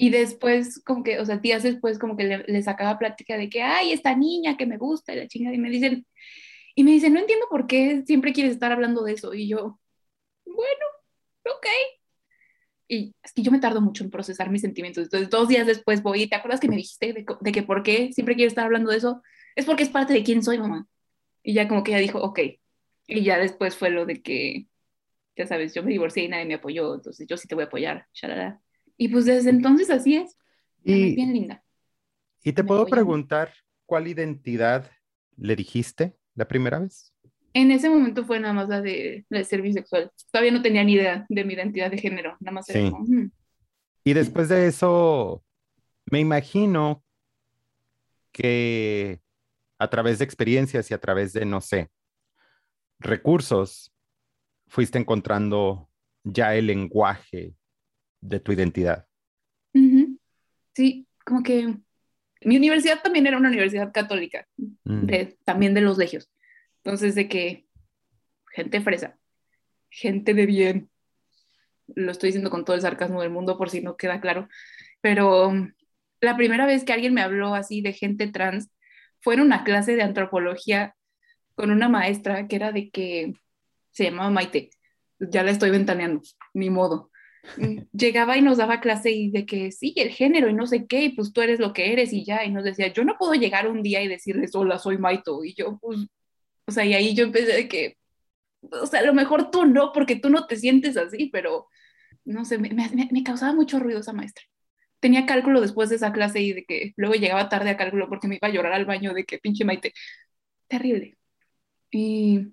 Y 0.00 0.10
después, 0.10 0.80
como 0.84 1.02
que, 1.02 1.18
o 1.18 1.26
sea, 1.26 1.38
días 1.38 1.64
después, 1.64 1.98
como 1.98 2.16
que 2.16 2.44
le, 2.46 2.62
sacaba 2.62 2.98
plática 3.00 3.36
de 3.36 3.50
que, 3.50 3.62
ay, 3.62 3.92
esta 3.92 4.14
niña 4.14 4.56
que 4.56 4.64
me 4.64 4.78
gusta, 4.78 5.12
y 5.12 5.16
la 5.16 5.26
chingada, 5.26 5.56
y 5.56 5.58
me 5.58 5.70
dicen, 5.70 6.06
y 6.76 6.84
me 6.84 6.92
dicen, 6.92 7.12
no 7.14 7.20
entiendo 7.20 7.46
por 7.50 7.66
qué 7.66 8.04
siempre 8.06 8.32
quieres 8.32 8.52
estar 8.52 8.70
hablando 8.70 9.02
de 9.02 9.14
eso. 9.14 9.34
Y 9.34 9.48
yo, 9.48 9.80
bueno, 10.46 10.86
ok. 11.46 11.66
Y 12.86 13.14
es 13.22 13.32
que 13.32 13.42
yo 13.42 13.50
me 13.50 13.58
tardo 13.58 13.80
mucho 13.80 14.04
en 14.04 14.10
procesar 14.10 14.50
mis 14.50 14.62
sentimientos. 14.62 15.04
Entonces, 15.04 15.30
dos 15.30 15.48
días 15.48 15.66
después 15.66 16.02
voy, 16.02 16.28
¿te 16.28 16.36
acuerdas 16.36 16.60
que 16.60 16.68
me 16.68 16.76
dijiste 16.76 17.12
de, 17.12 17.26
de 17.40 17.52
que 17.52 17.62
por 17.64 17.82
qué 17.82 18.12
siempre 18.12 18.36
quiero 18.36 18.48
estar 18.48 18.64
hablando 18.66 18.90
de 18.92 18.98
eso? 18.98 19.22
Es 19.56 19.64
porque 19.66 19.82
es 19.82 19.88
parte 19.90 20.12
de 20.14 20.22
quién 20.22 20.44
soy, 20.44 20.58
mamá. 20.58 20.86
Y 21.42 21.54
ya 21.54 21.68
como 21.68 21.82
que 21.82 21.90
ella 21.92 22.00
dijo, 22.00 22.20
ok. 22.22 22.40
Y 23.08 23.24
ya 23.24 23.38
después 23.38 23.76
fue 23.76 23.90
lo 23.90 24.06
de 24.06 24.22
que, 24.22 24.68
ya 25.36 25.46
sabes, 25.46 25.74
yo 25.74 25.82
me 25.82 25.90
divorcié 25.92 26.24
y 26.24 26.28
nadie 26.28 26.46
me 26.46 26.54
apoyó, 26.54 26.94
entonces 26.94 27.26
yo 27.26 27.36
sí 27.36 27.48
te 27.48 27.54
voy 27.56 27.64
a 27.64 27.66
apoyar, 27.68 28.06
shalala. 28.12 28.62
Y 28.98 29.08
pues 29.08 29.24
desde 29.24 29.50
entonces 29.50 29.88
así 29.88 30.16
es. 30.16 30.36
Y, 30.84 31.14
bien 31.14 31.32
linda. 31.32 31.64
¿Y 32.42 32.52
te 32.52 32.64
puedo 32.64 32.84
preguntar 32.86 33.52
cuál 33.86 34.08
identidad 34.08 34.90
le 35.36 35.56
dijiste 35.56 36.18
la 36.34 36.46
primera 36.46 36.80
vez? 36.80 37.14
En 37.54 37.70
ese 37.70 37.88
momento 37.88 38.26
fue 38.26 38.40
nada 38.40 38.52
más 38.52 38.68
la 38.68 38.82
de, 38.82 39.24
la 39.28 39.38
de 39.38 39.44
ser 39.44 39.62
bisexual. 39.62 40.10
Todavía 40.30 40.52
no 40.52 40.62
tenía 40.62 40.84
ni 40.84 40.94
idea 40.94 41.24
de 41.28 41.44
mi 41.44 41.54
identidad 41.54 41.90
de 41.90 41.98
género, 41.98 42.36
nada 42.40 42.52
más 42.52 42.68
era 42.68 42.90
como, 42.90 43.04
mm". 43.04 43.30
Y 44.04 44.12
después 44.14 44.48
de 44.48 44.66
eso, 44.66 45.44
me 46.10 46.20
imagino 46.20 47.04
que 48.32 49.20
a 49.78 49.90
través 49.90 50.18
de 50.18 50.24
experiencias 50.24 50.90
y 50.90 50.94
a 50.94 51.00
través 51.00 51.32
de, 51.32 51.44
no 51.44 51.60
sé, 51.60 51.90
recursos, 52.98 53.92
fuiste 54.66 54.98
encontrando 54.98 55.88
ya 56.24 56.54
el 56.54 56.66
lenguaje 56.66 57.57
de 58.20 58.40
tu 58.40 58.52
identidad. 58.52 59.06
Sí, 60.74 61.06
como 61.24 61.42
que 61.42 61.76
mi 62.42 62.56
universidad 62.56 63.02
también 63.02 63.26
era 63.26 63.36
una 63.36 63.48
universidad 63.48 63.92
católica, 63.92 64.46
mm. 64.84 65.10
también 65.44 65.74
de 65.74 65.80
los 65.80 65.98
legios. 65.98 66.30
Entonces, 66.84 67.14
de 67.14 67.28
que 67.28 67.66
gente 68.52 68.80
fresa, 68.80 69.18
gente 69.90 70.34
de 70.34 70.46
bien, 70.46 70.90
lo 71.94 72.12
estoy 72.12 72.28
diciendo 72.28 72.50
con 72.50 72.64
todo 72.64 72.76
el 72.76 72.82
sarcasmo 72.82 73.22
del 73.22 73.30
mundo 73.30 73.58
por 73.58 73.70
si 73.70 73.80
no 73.80 73.96
queda 73.96 74.20
claro, 74.20 74.48
pero 75.00 75.52
la 76.20 76.36
primera 76.36 76.66
vez 76.66 76.84
que 76.84 76.92
alguien 76.92 77.14
me 77.14 77.22
habló 77.22 77.54
así 77.54 77.80
de 77.80 77.92
gente 77.92 78.28
trans 78.28 78.70
fue 79.20 79.34
en 79.34 79.40
una 79.40 79.64
clase 79.64 79.96
de 79.96 80.02
antropología 80.02 80.94
con 81.54 81.70
una 81.70 81.88
maestra 81.88 82.46
que 82.46 82.56
era 82.56 82.72
de 82.72 82.90
que 82.90 83.32
se 83.90 84.04
llamaba 84.04 84.30
Maite. 84.30 84.70
Ya 85.18 85.42
la 85.42 85.50
estoy 85.50 85.70
ventaneando, 85.70 86.22
ni 86.54 86.70
modo. 86.70 87.10
Llegaba 87.92 88.36
y 88.36 88.42
nos 88.42 88.58
daba 88.58 88.80
clase 88.80 89.10
y 89.10 89.30
de 89.30 89.46
que 89.46 89.72
sí, 89.72 89.94
el 89.96 90.10
género 90.10 90.48
y 90.48 90.54
no 90.54 90.66
sé 90.66 90.86
qué, 90.86 91.04
y 91.04 91.08
pues 91.10 91.32
tú 91.32 91.40
eres 91.40 91.60
lo 91.60 91.72
que 91.72 91.92
eres 91.92 92.12
y 92.12 92.24
ya, 92.24 92.44
y 92.44 92.50
nos 92.50 92.64
decía, 92.64 92.92
yo 92.92 93.04
no 93.04 93.16
puedo 93.18 93.34
llegar 93.34 93.68
un 93.68 93.82
día 93.82 94.02
y 94.02 94.08
decirles, 94.08 94.54
hola, 94.54 94.78
soy 94.78 94.98
Maito, 94.98 95.44
y 95.44 95.54
yo, 95.54 95.78
pues, 95.80 96.00
o 96.66 96.72
sea, 96.72 96.84
y 96.84 96.94
ahí 96.94 97.14
yo 97.14 97.24
empecé 97.24 97.52
de 97.54 97.68
que, 97.68 97.96
o 98.60 98.86
sea, 98.86 99.00
a 99.00 99.04
lo 99.04 99.14
mejor 99.14 99.50
tú 99.50 99.64
no, 99.66 99.92
porque 99.92 100.16
tú 100.16 100.30
no 100.30 100.46
te 100.46 100.56
sientes 100.56 100.96
así, 100.96 101.30
pero, 101.32 101.68
no 102.24 102.44
sé, 102.44 102.58
me, 102.58 102.70
me, 102.70 103.08
me 103.10 103.22
causaba 103.22 103.54
mucho 103.54 103.78
ruido 103.78 104.00
esa 104.00 104.12
maestra. 104.12 104.44
Tenía 105.00 105.26
cálculo 105.26 105.60
después 105.60 105.90
de 105.90 105.96
esa 105.96 106.12
clase 106.12 106.40
y 106.40 106.52
de 106.52 106.64
que 106.64 106.92
luego 106.96 107.14
llegaba 107.14 107.48
tarde 107.48 107.70
a 107.70 107.76
cálculo 107.76 108.08
porque 108.08 108.28
me 108.28 108.36
iba 108.36 108.48
a 108.48 108.50
llorar 108.52 108.72
al 108.72 108.84
baño 108.84 109.14
de 109.14 109.24
que 109.24 109.38
pinche 109.38 109.64
Maite. 109.64 109.92
Terrible. 110.68 111.16
Y, 111.90 112.48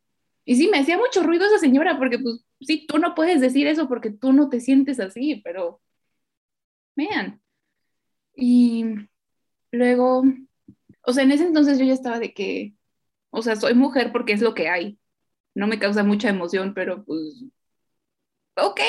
y 0.46 0.56
sí, 0.56 0.70
me 0.70 0.80
hacía 0.80 0.98
mucho 0.98 1.24
ruido 1.24 1.46
esa 1.46 1.60
señora 1.60 1.98
porque 1.98 2.20
pues 2.20 2.46
sí, 2.66 2.86
tú 2.88 3.00
no 3.00 3.16
puedes 3.16 3.42
decir 3.42 3.68
eso 3.68 3.88
porque 3.88 4.12
tú 4.12 4.34
no 4.34 4.50
te 4.50 4.60
sientes 4.60 5.00
así, 5.00 5.42
pero, 5.44 5.82
vean. 6.96 7.42
Y 8.36 8.86
luego, 9.72 10.24
o 11.04 11.14
sea, 11.14 11.24
en 11.24 11.32
ese 11.32 11.46
entonces 11.46 11.80
yo 11.80 11.86
ya 11.86 11.94
estaba 11.94 12.20
de 12.20 12.34
que, 12.34 12.76
o 13.32 13.42
sea, 13.42 13.56
soy 13.56 13.76
mujer 13.76 14.12
porque 14.12 14.34
es 14.34 14.42
lo 14.42 14.54
que 14.54 14.70
hay. 14.70 15.00
No 15.56 15.68
me 15.68 15.80
causa 15.80 16.04
mucha 16.04 16.30
emoción, 16.30 16.74
pero 16.74 17.06
pues, 17.06 17.46
ok. 18.56 18.80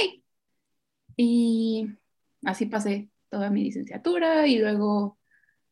Y 1.17 1.89
así 2.45 2.67
pasé 2.67 3.11
toda 3.31 3.51
mi 3.51 3.65
licenciatura 3.65 4.47
y 4.47 4.59
luego 4.59 5.19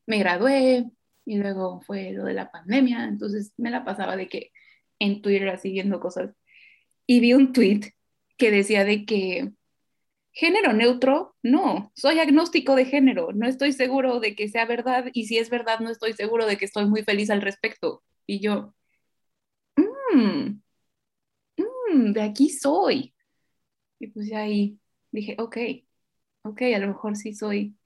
me 0.06 0.18
gradué 0.18 0.90
y 1.24 1.38
luego 1.38 1.80
fue 1.82 2.12
lo 2.12 2.24
de 2.24 2.34
la 2.34 2.50
pandemia, 2.50 3.04
entonces 3.04 3.54
me 3.56 3.70
la 3.70 3.84
pasaba 3.84 4.16
de 4.16 4.28
que 4.28 4.52
en 4.98 5.22
Twitter 5.22 5.48
así 5.48 5.82
cosas 6.00 6.34
y 7.06 7.20
vi 7.20 7.34
un 7.34 7.52
tweet 7.52 7.92
que 8.36 8.50
decía 8.50 8.84
de 8.84 9.04
que 9.04 9.52
género 10.32 10.72
neutro, 10.72 11.36
no, 11.42 11.92
soy 11.94 12.18
agnóstico 12.18 12.74
de 12.74 12.86
género, 12.86 13.32
no 13.32 13.46
estoy 13.46 13.72
seguro 13.72 14.20
de 14.20 14.34
que 14.34 14.48
sea 14.48 14.66
verdad 14.66 15.06
y 15.12 15.26
si 15.26 15.38
es 15.38 15.48
verdad 15.50 15.80
no 15.80 15.90
estoy 15.90 16.12
seguro 16.14 16.46
de 16.46 16.56
que 16.56 16.64
estoy 16.64 16.86
muy 16.86 17.02
feliz 17.04 17.30
al 17.30 17.42
respecto. 17.42 18.02
Y 18.26 18.40
yo, 18.40 18.74
mmm, 19.76 20.60
mmm, 21.56 22.12
de 22.12 22.22
aquí 22.22 22.48
soy. 22.50 23.14
Y 23.98 24.08
pues 24.08 24.28
ya 24.28 24.40
ahí 24.40 24.78
dije, 25.12 25.36
ok, 25.38 25.56
ok, 26.42 26.62
a 26.74 26.78
lo 26.78 26.88
mejor 26.88 27.16
sí 27.16 27.34
soy, 27.34 27.76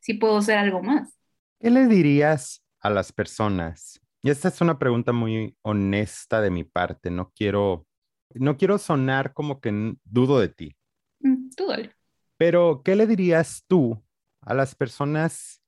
sí 0.00 0.14
puedo 0.14 0.40
ser 0.42 0.58
algo 0.58 0.82
más. 0.82 1.18
¿Qué 1.60 1.70
le 1.70 1.86
dirías 1.86 2.62
a 2.80 2.90
las 2.90 3.12
personas 3.12 4.00
Y 4.22 4.30
esta 4.30 4.48
es 4.48 4.60
una 4.60 4.78
pregunta 4.78 5.12
muy 5.12 5.56
honesta 5.62 6.40
de 6.40 6.50
mi 6.50 6.64
parte. 6.64 7.10
No 7.10 7.32
quiero, 7.34 7.86
no 8.34 8.56
quiero 8.56 8.78
sonar 8.78 9.32
como 9.32 9.60
que 9.60 9.94
dudo 10.04 10.40
de 10.40 10.48
ti. 10.48 10.76
Mm, 11.20 11.50
tú 11.56 11.66
dale. 11.66 11.94
Pero, 12.36 12.82
¿qué 12.84 12.96
le 12.96 13.06
dirías 13.06 13.64
tú 13.66 14.02
a 14.40 14.54
las 14.54 14.74
personas 14.74 15.62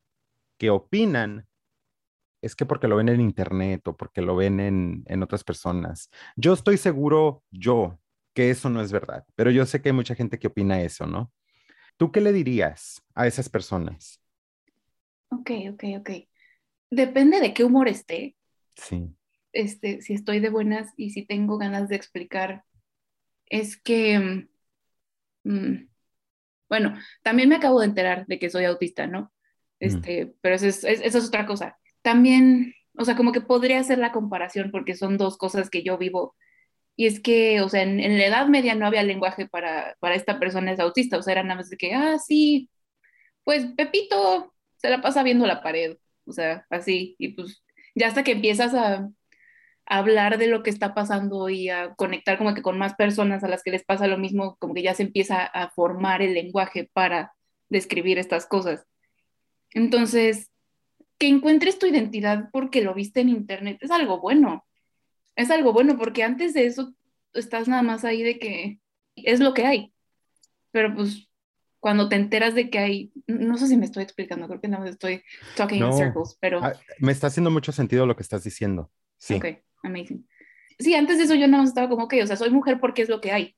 que 0.59 0.71
opinan 0.71 1.47
es 2.43 2.55
que 2.55 2.67
porque 2.67 2.89
lo 2.89 2.97
ven 2.97 3.09
en 3.09 3.21
internet 3.21 3.87
o 3.89 3.97
porque 3.97 4.21
lo 4.21 4.37
ven 4.37 4.61
en, 4.61 5.05
en, 5.07 5.23
otras 5.23 5.43
personas. 5.43 6.11
Yo 6.37 6.53
estoy 6.53 6.77
seguro, 6.77 7.43
yo, 7.51 7.99
que 8.35 8.51
eso 8.51 8.71
no 8.71 8.81
es 8.81 8.93
verdad, 8.93 9.25
pero 9.35 9.51
yo 9.51 9.67
sé 9.67 9.83
que 9.83 9.89
hay 9.89 9.95
mucha 9.95 10.15
gente 10.15 10.39
que 10.39 10.47
opina 10.47 10.81
eso, 10.83 11.07
¿no? 11.07 11.33
¿Tú 11.97 12.13
qué 12.13 12.21
le 12.21 12.33
dirías 12.33 13.03
a 13.15 13.27
esas 13.27 13.49
personas? 13.49 14.21
Ok, 15.31 15.51
ok, 15.73 15.85
ok. 15.99 16.11
Depende 16.91 17.41
de 17.41 17.53
qué 17.53 17.65
humor 17.65 17.89
esté. 17.89 18.37
Sí. 18.77 19.15
Este, 19.57 20.03
si 20.03 20.13
estoy 20.13 20.41
de 20.41 20.51
buenas 20.51 20.93
y 20.99 21.11
si 21.11 21.25
tengo 21.25 21.57
ganas 21.57 21.89
de 21.89 21.97
explicar, 21.97 22.65
es 23.47 23.79
que, 23.79 24.47
mm, 25.45 25.89
bueno, 26.69 26.99
también 27.23 27.49
me 27.49 27.57
acabo 27.57 27.81
de 27.81 27.87
enterar 27.87 28.27
de 28.27 28.39
que 28.39 28.51
soy 28.51 28.67
autista, 28.67 29.07
¿no? 29.07 29.33
Este, 29.81 30.35
pero 30.43 30.57
eso 30.57 30.67
es, 30.67 30.85
eso 30.85 31.19
es 31.19 31.27
otra 31.29 31.47
cosa. 31.47 31.79
También, 32.03 32.75
o 32.99 33.05
sea, 33.07 33.17
como 33.17 33.33
que 33.33 33.41
podría 33.41 33.81
hacer 33.81 33.97
la 33.99 34.13
comparación 34.13 34.71
porque 34.71 34.95
son 34.95 35.17
dos 35.17 35.39
cosas 35.39 35.71
que 35.71 35.83
yo 35.83 35.97
vivo. 35.97 36.35
Y 36.95 37.07
es 37.07 37.21
que, 37.21 37.63
o 37.63 37.69
sea, 37.71 37.83
en, 37.83 38.19
la 38.19 38.27
Edad 38.27 38.49
Media 38.49 38.75
no 38.75 38.87
había 38.87 39.03
lenguaje 39.05 39.49
para, 39.49 39.97
para 40.01 40.17
esta 40.17 40.39
persona 40.39 40.73
es 40.73 40.81
autista, 40.81 41.17
o 41.19 41.23
sea, 41.23 41.33
era 41.33 41.43
nada 41.45 41.57
más 41.57 41.71
de 41.71 41.79
que, 41.79 41.95
ah, 41.95 42.19
sí, 42.19 42.71
pues 43.45 43.67
Pepito 43.77 44.55
se 44.77 44.91
la 44.91 45.01
pasa 45.03 45.23
viendo 45.23 45.47
la 45.47 45.63
pared, 45.63 45.97
o 46.27 46.33
sea, 46.33 46.67
así, 46.71 47.17
y 47.19 47.29
pues 47.29 47.65
ya 47.95 48.09
hasta 48.09 48.25
que 48.25 48.33
empiezas 48.33 48.75
a, 48.75 49.09
a 49.87 49.99
hablar 49.99 50.39
de 50.39 50.49
lo 50.49 50.63
que 50.63 50.71
está 50.71 50.95
pasando 50.95 51.49
y 51.49 51.69
a 51.69 51.95
conectar 51.95 52.39
como 52.39 52.55
que 52.55 52.63
con 52.63 52.79
más 52.79 52.95
personas 52.95 53.45
a 53.45 53.49
las 53.49 53.63
que 53.63 53.71
les 53.71 53.85
pasa 53.85 54.07
lo 54.07 54.19
mismo, 54.19 54.57
como 54.59 54.75
que 54.75 54.83
ya 54.83 54.95
se 54.95 55.05
empieza 55.05 55.45
a 55.45 55.71
formar 55.71 56.23
el 56.23 56.35
lenguaje 56.35 56.91
para 56.93 57.33
describir 57.69 58.19
estas 58.19 58.47
cosas. 58.47 58.87
Entonces, 59.71 60.51
que 61.19 61.29
encuentres 61.29 61.79
tu 61.79 61.87
identidad 61.87 62.49
porque 62.53 62.83
lo 62.83 62.95
viste 62.95 63.21
en 63.21 63.29
internet 63.29 63.79
es 63.81 63.91
algo 63.91 64.21
bueno. 64.21 64.65
Es 65.35 65.51
algo 65.51 65.73
bueno 65.73 65.97
porque 65.99 66.23
antes 66.23 66.55
de 66.55 66.67
eso 66.67 66.95
estás 67.35 67.69
nada 67.69 67.83
más 67.83 68.05
ahí 68.05 68.23
de 68.23 68.39
que 68.39 68.81
es 69.15 69.41
lo 69.41 69.55
que 69.55 69.67
hay. 69.67 69.93
Pero 70.73 70.95
pues 70.95 71.29
cuando 71.79 72.09
te 72.09 72.17
enteras 72.17 72.55
de 72.55 72.71
que 72.71 72.79
hay, 72.79 73.13
no 73.27 73.57
sé 73.59 73.69
si 73.69 73.77
me 73.77 73.85
estoy 73.85 74.03
explicando, 74.03 74.49
creo 74.49 74.61
que 74.61 74.69
más 74.69 74.89
estoy 74.89 75.23
talking 75.57 75.85
in 75.85 75.93
circles, 75.93 76.37
pero... 76.41 76.63
Ah, 76.63 76.73
me 76.99 77.13
está 77.13 77.29
haciendo 77.29 77.51
mucho 77.51 77.71
sentido 77.71 78.07
lo 78.07 78.17
que 78.17 78.23
estás 78.23 78.43
diciendo. 78.43 78.91
Sí. 79.19 79.35
Ok, 79.35 79.47
amazing. 79.87 80.27
Sí, 80.79 80.95
antes 80.95 81.19
de 81.19 81.25
eso 81.25 81.35
yo 81.35 81.49
más 81.49 81.69
estaba 81.69 81.89
como 81.89 82.09
que, 82.09 82.23
o 82.23 82.27
sea, 82.27 82.37
soy 82.37 82.51
mujer 82.51 82.79
porque 82.81 83.03
es 83.03 83.09
lo 83.09 83.21
que 83.21 83.33
hay 83.33 83.57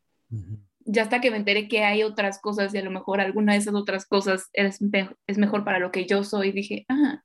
ya 0.90 1.02
hasta 1.02 1.20
que 1.20 1.30
me 1.30 1.36
enteré 1.36 1.68
que 1.68 1.84
hay 1.84 2.02
otras 2.02 2.40
cosas 2.40 2.74
y 2.74 2.78
a 2.78 2.82
lo 2.82 2.90
mejor 2.90 3.20
alguna 3.20 3.52
de 3.52 3.58
esas 3.58 3.74
otras 3.74 4.06
cosas 4.06 4.48
es, 4.54 4.78
es 5.26 5.38
mejor 5.38 5.62
para 5.62 5.78
lo 5.78 5.92
que 5.92 6.06
yo 6.06 6.24
soy, 6.24 6.50
dije, 6.50 6.86
ah, 6.88 7.22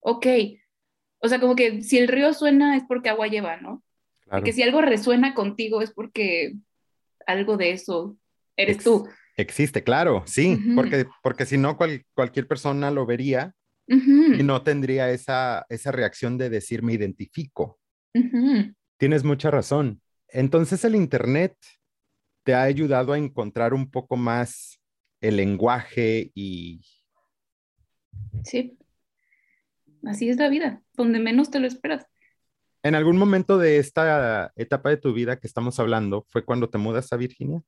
ok. 0.00 0.26
O 1.18 1.28
sea, 1.28 1.40
como 1.40 1.56
que 1.56 1.82
si 1.82 1.98
el 1.98 2.06
río 2.06 2.32
suena 2.32 2.76
es 2.76 2.84
porque 2.86 3.08
agua 3.08 3.26
lleva, 3.26 3.56
¿no? 3.56 3.82
Claro. 4.20 4.44
Que 4.44 4.52
si 4.52 4.62
algo 4.62 4.80
resuena 4.80 5.34
contigo 5.34 5.82
es 5.82 5.92
porque 5.92 6.54
algo 7.26 7.56
de 7.56 7.72
eso 7.72 8.16
eres 8.56 8.78
tú. 8.78 9.08
Existe, 9.36 9.82
claro, 9.82 10.22
sí, 10.26 10.58
porque, 10.76 11.06
porque 11.22 11.44
si 11.44 11.58
no 11.58 11.76
cualquier 11.76 12.46
persona 12.46 12.90
lo 12.92 13.04
vería 13.04 13.54
y 13.88 14.42
no 14.44 14.62
tendría 14.62 15.10
esa, 15.10 15.66
esa 15.68 15.90
reacción 15.90 16.38
de 16.38 16.50
decir 16.50 16.82
me 16.82 16.92
identifico. 16.92 17.80
Tienes 18.98 19.24
mucha 19.24 19.50
razón. 19.50 20.00
Entonces 20.28 20.84
el 20.84 20.94
Internet 20.94 21.56
te 22.44 22.54
ha 22.54 22.62
ayudado 22.62 23.12
a 23.12 23.18
encontrar 23.18 23.74
un 23.74 23.90
poco 23.90 24.16
más 24.16 24.80
el 25.20 25.36
lenguaje 25.36 26.30
y... 26.34 26.80
Sí, 28.44 28.76
así 30.04 30.28
es 30.28 30.36
la 30.36 30.48
vida, 30.48 30.82
donde 30.94 31.20
menos 31.20 31.50
te 31.50 31.60
lo 31.60 31.66
esperas. 31.66 32.06
¿En 32.82 32.96
algún 32.96 33.16
momento 33.16 33.58
de 33.58 33.78
esta 33.78 34.52
etapa 34.56 34.90
de 34.90 34.96
tu 34.96 35.12
vida 35.12 35.38
que 35.38 35.46
estamos 35.46 35.78
hablando 35.78 36.26
fue 36.28 36.44
cuando 36.44 36.68
te 36.68 36.78
mudas 36.78 37.12
a 37.12 37.16
Virginia? 37.16 37.62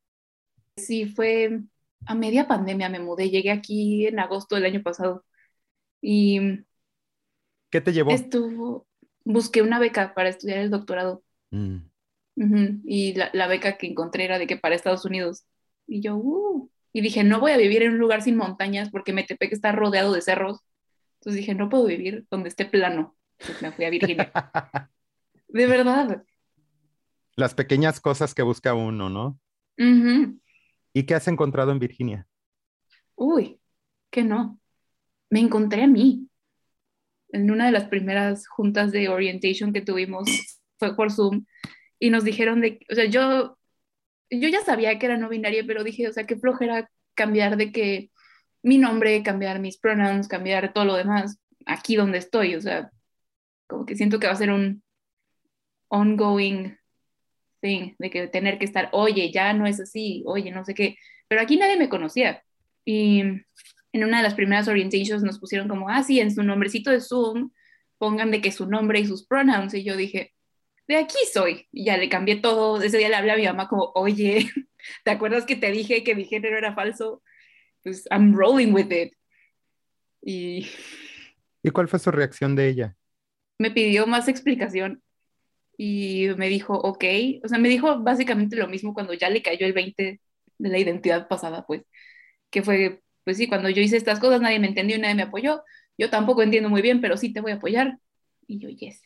Sí, 0.77 1.07
fue 1.07 1.61
a 2.07 2.15
media 2.15 2.49
pandemia 2.49 2.89
me 2.89 2.99
mudé, 2.99 3.31
llegué 3.31 3.51
aquí 3.51 4.07
en 4.07 4.19
agosto 4.19 4.57
del 4.57 4.67
año 4.67 4.83
pasado 4.83 5.25
y... 6.01 6.65
¿Qué 7.71 7.81
te 7.81 7.93
llevó? 7.93 8.11
Estuvo, 8.11 8.87
busqué 9.25 9.62
una 9.62 9.78
beca 9.78 10.14
para 10.14 10.28
estudiar 10.28 10.59
el 10.59 10.71
doctorado. 10.71 11.23
Mm. 11.50 11.78
Y 12.85 13.14
la, 13.14 13.47
beca 13.47 13.76
que 13.76 13.87
encontré 13.87 14.25
era 14.25 14.38
de 14.38 14.47
que 14.47 14.57
para 14.57 14.75
Estados 14.75 15.04
Unidos. 15.04 15.45
Y 15.87 16.00
yo, 16.00 16.16
uh, 16.16 16.71
y 16.93 17.00
dije, 17.00 17.25
no 17.25 17.40
voy 17.40 17.52
a 17.52 17.57
vivir 17.57 17.83
en 17.83 17.93
un 17.93 17.99
lugar 17.99 18.23
sin 18.23 18.37
montañas 18.37 18.90
porque 18.90 19.12
Metepec 19.12 19.52
está 19.52 19.73
rodeado 19.73 20.12
de 20.12 20.23
cerros. 20.23 20.61
Entonces 21.21 21.40
dije, 21.40 21.54
no 21.54 21.69
puedo 21.69 21.87
vivir 21.87 22.26
donde 22.31 22.49
esté 22.49 22.64
plano. 22.64 23.16
Entonces 23.38 23.62
me 23.62 23.73
fui 23.73 23.85
a 23.85 23.90
Virginia. 23.90 24.33
de 25.49 25.66
verdad. 25.66 26.25
Las 27.37 27.54
pequeñas 27.54 28.00
cosas 28.00 28.35
que 28.35 28.43
busca 28.43 28.75
uno, 28.75 29.09
¿no? 29.09 29.38
¿Y 30.93 31.02
qué 31.04 31.14
has 31.14 31.26
encontrado 31.26 31.73
en 31.73 31.81
Virginia? 31.81 32.28
Uy, 33.16 33.59
que 34.11 34.23
no. 34.23 34.61
Me 35.31 35.40
encontré 35.40 35.83
a 35.83 35.87
mí. 35.88 36.28
En 37.35 37.50
una 37.50 37.67
de 37.67 37.73
las 37.73 37.88
primeras 37.88 38.47
juntas 38.47 38.93
de 38.93 39.09
orientation 39.09 39.73
que 39.73 39.81
tuvimos, 39.81 40.29
fue 40.79 40.95
por 40.95 41.11
Zoom, 41.11 41.45
y 41.99 42.11
nos 42.11 42.23
dijeron 42.23 42.61
de, 42.61 42.79
o 42.91 42.95
sea, 42.95 43.07
yo, 43.07 43.59
yo 44.31 44.49
ya 44.49 44.61
sabía 44.62 44.99
que 44.99 45.07
era 45.07 45.17
no 45.17 45.29
binaria, 45.29 45.64
pero 45.67 45.83
dije, 45.83 46.07
o 46.07 46.12
sea, 46.12 46.26
qué 46.26 46.37
flojera 46.37 46.88
cambiar 47.14 47.57
de 47.57 47.73
que 47.73 48.11
mi 48.62 48.79
nombre, 48.79 49.23
cambiar 49.23 49.59
mis 49.59 49.79
pronouns, 49.79 50.29
cambiar 50.29 50.73
todo 50.73 50.85
lo 50.85 50.95
demás 50.95 51.38
aquí 51.67 51.97
donde 51.97 52.19
estoy, 52.19 52.55
o 52.55 52.61
sea, 52.61 52.91
como 53.67 53.85
que 53.85 53.97
siento 53.97 54.21
que 54.21 54.26
va 54.26 54.33
a 54.33 54.37
ser 54.37 54.50
un 54.50 54.83
ongoing 55.88 56.76
thing, 57.61 57.95
de 57.99 58.11
que 58.11 58.29
tener 58.29 58.59
que 58.59 58.64
estar, 58.64 58.91
oye, 58.93 59.33
ya 59.33 59.53
no 59.55 59.67
es 59.67 59.81
así, 59.81 60.23
oye, 60.26 60.53
no 60.53 60.64
sé 60.64 60.75
qué, 60.75 60.97
pero 61.26 61.41
aquí 61.41 61.57
nadie 61.57 61.76
me 61.76 61.88
conocía. 61.88 62.43
Y 62.85 63.23
en 63.95 64.03
una 64.03 64.17
de 64.17 64.25
las 64.25 64.35
primeras 64.35 64.67
orientations 64.67 65.23
nos 65.23 65.39
pusieron 65.39 65.69
como, 65.69 65.89
ah, 65.89 66.03
sí, 66.03 66.19
en 66.19 66.35
su 66.35 66.43
nombrecito 66.43 66.91
de 66.91 67.01
Zoom, 67.01 67.53
pongan 67.97 68.33
de 68.33 68.41
que 68.41 68.51
su 68.51 68.67
nombre 68.67 68.99
y 68.99 69.07
sus 69.07 69.25
pronouns, 69.25 69.73
y 69.73 69.85
yo 69.85 69.97
dije, 69.97 70.35
de 70.89 70.97
aquí 70.97 71.17
soy. 71.33 71.69
Y 71.71 71.85
ya 71.85 71.97
le 71.97 72.09
cambié 72.09 72.37
todo. 72.37 72.83
Ese 72.83 72.99
día 72.99 73.09
le 73.09 73.15
hablé 73.15 73.31
a 73.31 73.37
mi 73.37 73.47
mamá 73.47 73.69
como, 73.69 73.93
oye, 73.95 74.51
¿te 75.05 75.11
acuerdas 75.13 75.47
que 75.47 75.55
te 75.55 75.71
dije 75.71 76.03
que 76.03 76.17
mi 76.17 76.25
género 76.25 76.59
era 76.59 76.75
falso? 76.75 77.23
Pues 77.85 78.05
I'm 78.11 78.35
rolling 78.35 78.73
with 78.73 78.91
it. 78.91 79.15
Y... 80.23 80.69
¿Y 81.63 81.71
cuál 81.71 81.87
fue 81.87 82.01
su 82.01 82.11
reacción 82.11 82.57
de 82.57 82.69
ella? 82.69 82.97
Me 83.61 83.71
pidió 83.71 84.09
más 84.09 84.27
explicación 84.27 85.05
y 85.79 86.27
me 86.37 86.49
dijo, 86.49 86.75
ok, 86.75 87.05
o 87.45 87.49
sea, 87.49 87.59
me 87.59 87.69
dijo 87.69 88.01
básicamente 88.01 88.57
lo 88.57 88.67
mismo 88.67 88.93
cuando 88.93 89.15
ya 89.15 89.31
le 89.31 89.41
cayó 89.41 89.65
el 89.67 89.73
20 89.73 90.21
de 90.59 90.69
la 90.69 90.79
identidad 90.79 91.29
pasada, 91.29 91.65
pues, 91.65 91.83
que 92.51 92.63
fue, 92.63 93.04
pues 93.25 93.37
sí, 93.37 93.49
cuando 93.49 93.69
yo 93.69 93.83
hice 93.83 93.97
estas 93.97 94.21
cosas 94.21 94.40
nadie 94.40 94.59
me 94.59 94.69
entendió 94.69 94.97
y 94.97 95.00
nadie 95.00 95.14
me 95.14 95.23
apoyó. 95.23 95.62
Yo 95.97 96.11
tampoco 96.11 96.43
entiendo 96.43 96.69
muy 96.69 96.83
bien, 96.83 97.00
pero 97.00 97.16
sí 97.16 97.33
te 97.33 97.40
voy 97.40 97.52
a 97.52 97.57
apoyar. 97.57 97.99
Y 98.47 98.59
yo, 98.59 98.69
yes. 98.69 99.02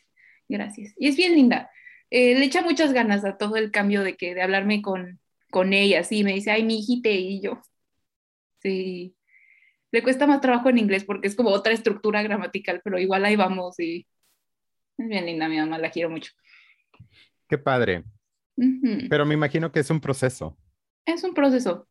Gracias. 0.48 0.94
Y 0.96 1.08
es 1.08 1.16
bien 1.16 1.34
linda. 1.34 1.70
Eh, 2.10 2.34
le 2.38 2.44
echa 2.44 2.62
muchas 2.62 2.92
ganas 2.92 3.24
a 3.24 3.36
todo 3.36 3.56
el 3.56 3.70
cambio 3.70 4.02
de 4.02 4.16
que 4.16 4.34
de 4.34 4.42
hablarme 4.42 4.80
con, 4.80 5.20
con 5.50 5.72
ella, 5.72 6.04
sí, 6.04 6.24
me 6.24 6.32
dice, 6.32 6.50
ay, 6.50 6.64
mi 6.64 6.78
hijite, 6.78 7.12
y 7.12 7.40
yo, 7.40 7.62
sí, 8.62 9.14
le 9.90 10.02
cuesta 10.02 10.26
más 10.26 10.40
trabajo 10.40 10.68
en 10.68 10.78
inglés 10.78 11.04
porque 11.04 11.28
es 11.28 11.34
como 11.34 11.50
otra 11.50 11.72
estructura 11.72 12.22
gramatical, 12.22 12.80
pero 12.84 12.98
igual 12.98 13.24
ahí 13.24 13.36
vamos 13.36 13.78
y 13.80 14.06
es 14.98 15.08
bien 15.08 15.26
linda 15.26 15.48
mi 15.48 15.56
mamá, 15.58 15.78
la 15.78 15.90
quiero 15.90 16.10
mucho. 16.10 16.32
Qué 17.48 17.56
padre. 17.56 18.04
Pero 19.08 19.24
me 19.24 19.34
imagino 19.34 19.70
que 19.70 19.80
es 19.80 19.90
un 19.90 20.00
proceso. 20.00 20.58
Es 21.06 21.22
un 21.24 21.32
proceso. 21.32 21.88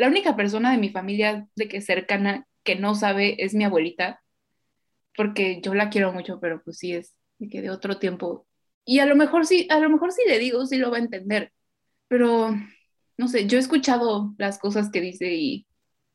La 0.00 0.08
única 0.08 0.34
persona 0.34 0.72
de 0.72 0.78
mi 0.78 0.88
familia 0.88 1.46
de 1.56 1.68
que 1.68 1.82
cercana 1.82 2.46
que 2.62 2.74
no 2.74 2.94
sabe 2.94 3.44
es 3.44 3.52
mi 3.52 3.64
abuelita, 3.64 4.22
porque 5.14 5.60
yo 5.62 5.74
la 5.74 5.90
quiero 5.90 6.10
mucho, 6.10 6.40
pero 6.40 6.62
pues 6.64 6.78
sí 6.78 6.94
es 6.94 7.14
que 7.50 7.60
de 7.60 7.68
otro 7.68 7.98
tiempo. 7.98 8.46
Y 8.86 9.00
a 9.00 9.04
lo 9.04 9.14
mejor 9.14 9.44
sí, 9.44 9.68
a 9.68 9.78
lo 9.78 9.90
mejor 9.90 10.12
sí 10.12 10.22
le 10.26 10.38
digo, 10.38 10.64
sí 10.64 10.78
lo 10.78 10.90
va 10.90 10.96
a 10.96 11.00
entender, 11.00 11.52
pero 12.08 12.56
no 13.18 13.28
sé, 13.28 13.46
yo 13.46 13.58
he 13.58 13.60
escuchado 13.60 14.34
las 14.38 14.58
cosas 14.58 14.90
que 14.90 15.02
dice 15.02 15.34
y 15.34 15.66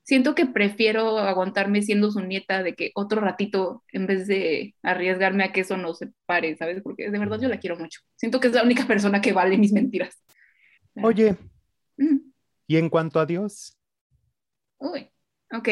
siento 0.02 0.34
que 0.34 0.48
prefiero 0.48 1.20
aguantarme 1.20 1.84
siendo 1.84 2.10
su 2.10 2.22
nieta 2.22 2.64
de 2.64 2.74
que 2.74 2.90
otro 2.96 3.22
ratito 3.22 3.84
en 3.92 4.08
vez 4.08 4.26
de 4.26 4.74
arriesgarme 4.82 5.44
a 5.44 5.52
que 5.52 5.62
eso 5.62 5.78
no 5.78 5.94
se 5.94 6.10
pare, 6.26 6.58
¿sabes? 6.58 6.82
Porque 6.82 7.12
de 7.12 7.20
verdad 7.20 7.40
yo 7.40 7.50
la 7.50 7.60
quiero 7.60 7.78
mucho. 7.78 8.00
Siento 8.16 8.40
que 8.40 8.48
es 8.48 8.54
la 8.54 8.64
única 8.64 8.88
persona 8.88 9.22
que 9.22 9.32
vale 9.32 9.60
mis 9.60 9.74
mentiras. 9.74 10.24
Oye, 11.04 11.38
¿y 12.66 12.78
en 12.78 12.90
cuanto 12.90 13.20
a 13.20 13.28
Dios? 13.28 13.75
Uy, 14.78 15.10
ok. 15.52 15.70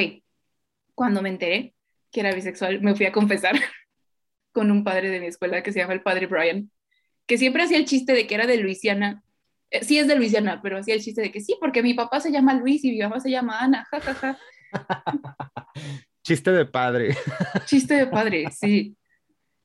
Cuando 0.96 1.22
me 1.22 1.30
enteré 1.30 1.76
que 2.12 2.20
era 2.20 2.34
bisexual, 2.34 2.82
me 2.82 2.96
fui 2.96 3.06
a 3.06 3.12
confesar. 3.12 3.56
con 4.54 4.72
un 4.72 4.86
padre 4.86 5.10
de 5.10 5.20
mi 5.20 5.26
escuela 5.26 5.62
que 5.62 5.74
se 5.74 5.80
llama 5.80 5.94
el 5.94 6.02
padre 6.02 6.28
Brian, 6.28 6.72
que 7.26 7.38
siempre 7.38 7.64
hacía 7.64 7.78
el 7.78 7.86
chiste 7.86 8.14
de 8.14 8.26
que 8.26 8.36
era 8.36 8.48
de 8.48 8.58
Luisiana. 8.58 9.24
Eh, 9.72 9.84
sí 9.84 9.98
es 9.98 10.08
de 10.08 10.16
Luisiana, 10.16 10.62
pero 10.62 10.78
hacía 10.78 10.94
el 10.94 11.02
chiste 11.02 11.22
de 11.22 11.32
que 11.32 11.42
sí, 11.42 11.58
porque 11.60 11.84
mi 11.84 11.94
papá 11.94 12.22
se 12.22 12.32
llama 12.32 12.54
Luis 12.54 12.86
y 12.86 12.92
mi 12.92 13.00
mamá 13.00 13.20
se 13.20 13.32
llama 13.32 13.60
Ana, 13.60 13.86
jajaja. 13.90 14.38
chiste 16.24 16.52
de 16.52 16.66
padre. 16.66 17.18
chiste 17.66 17.96
de 17.96 18.08
padre, 18.08 18.46
sí. 18.52 18.96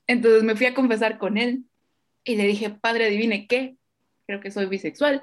Entonces 0.07 0.43
me 0.43 0.57
fui 0.57 0.67
a 0.67 0.75
confesar 0.75 1.19
con 1.19 1.37
él 1.37 1.65
y 2.25 2.37
le 2.37 2.47
dije, 2.47 2.71
padre, 2.71 3.07
adivine 3.07 3.47
qué, 3.47 3.77
creo 4.27 4.41
que 4.41 4.51
soy 4.51 4.67
bisexual. 4.67 5.23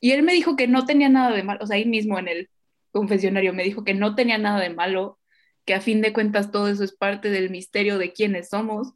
Y 0.00 0.12
él 0.12 0.22
me 0.22 0.32
dijo 0.32 0.56
que 0.56 0.66
no 0.66 0.86
tenía 0.86 1.10
nada 1.10 1.30
de 1.36 1.42
malo, 1.42 1.60
o 1.62 1.66
sea, 1.66 1.76
ahí 1.76 1.84
mismo 1.84 2.18
en 2.18 2.28
el 2.28 2.50
confesionario 2.94 3.52
me 3.52 3.64
dijo 3.64 3.84
que 3.84 3.92
no 3.92 4.14
tenía 4.14 4.38
nada 4.38 4.60
de 4.60 4.70
malo, 4.70 5.18
que 5.66 5.74
a 5.74 5.80
fin 5.80 6.00
de 6.00 6.12
cuentas 6.12 6.52
todo 6.52 6.68
eso 6.68 6.84
es 6.84 6.94
parte 6.94 7.28
del 7.30 7.50
misterio 7.50 7.98
de 7.98 8.12
quiénes 8.12 8.50
somos. 8.50 8.94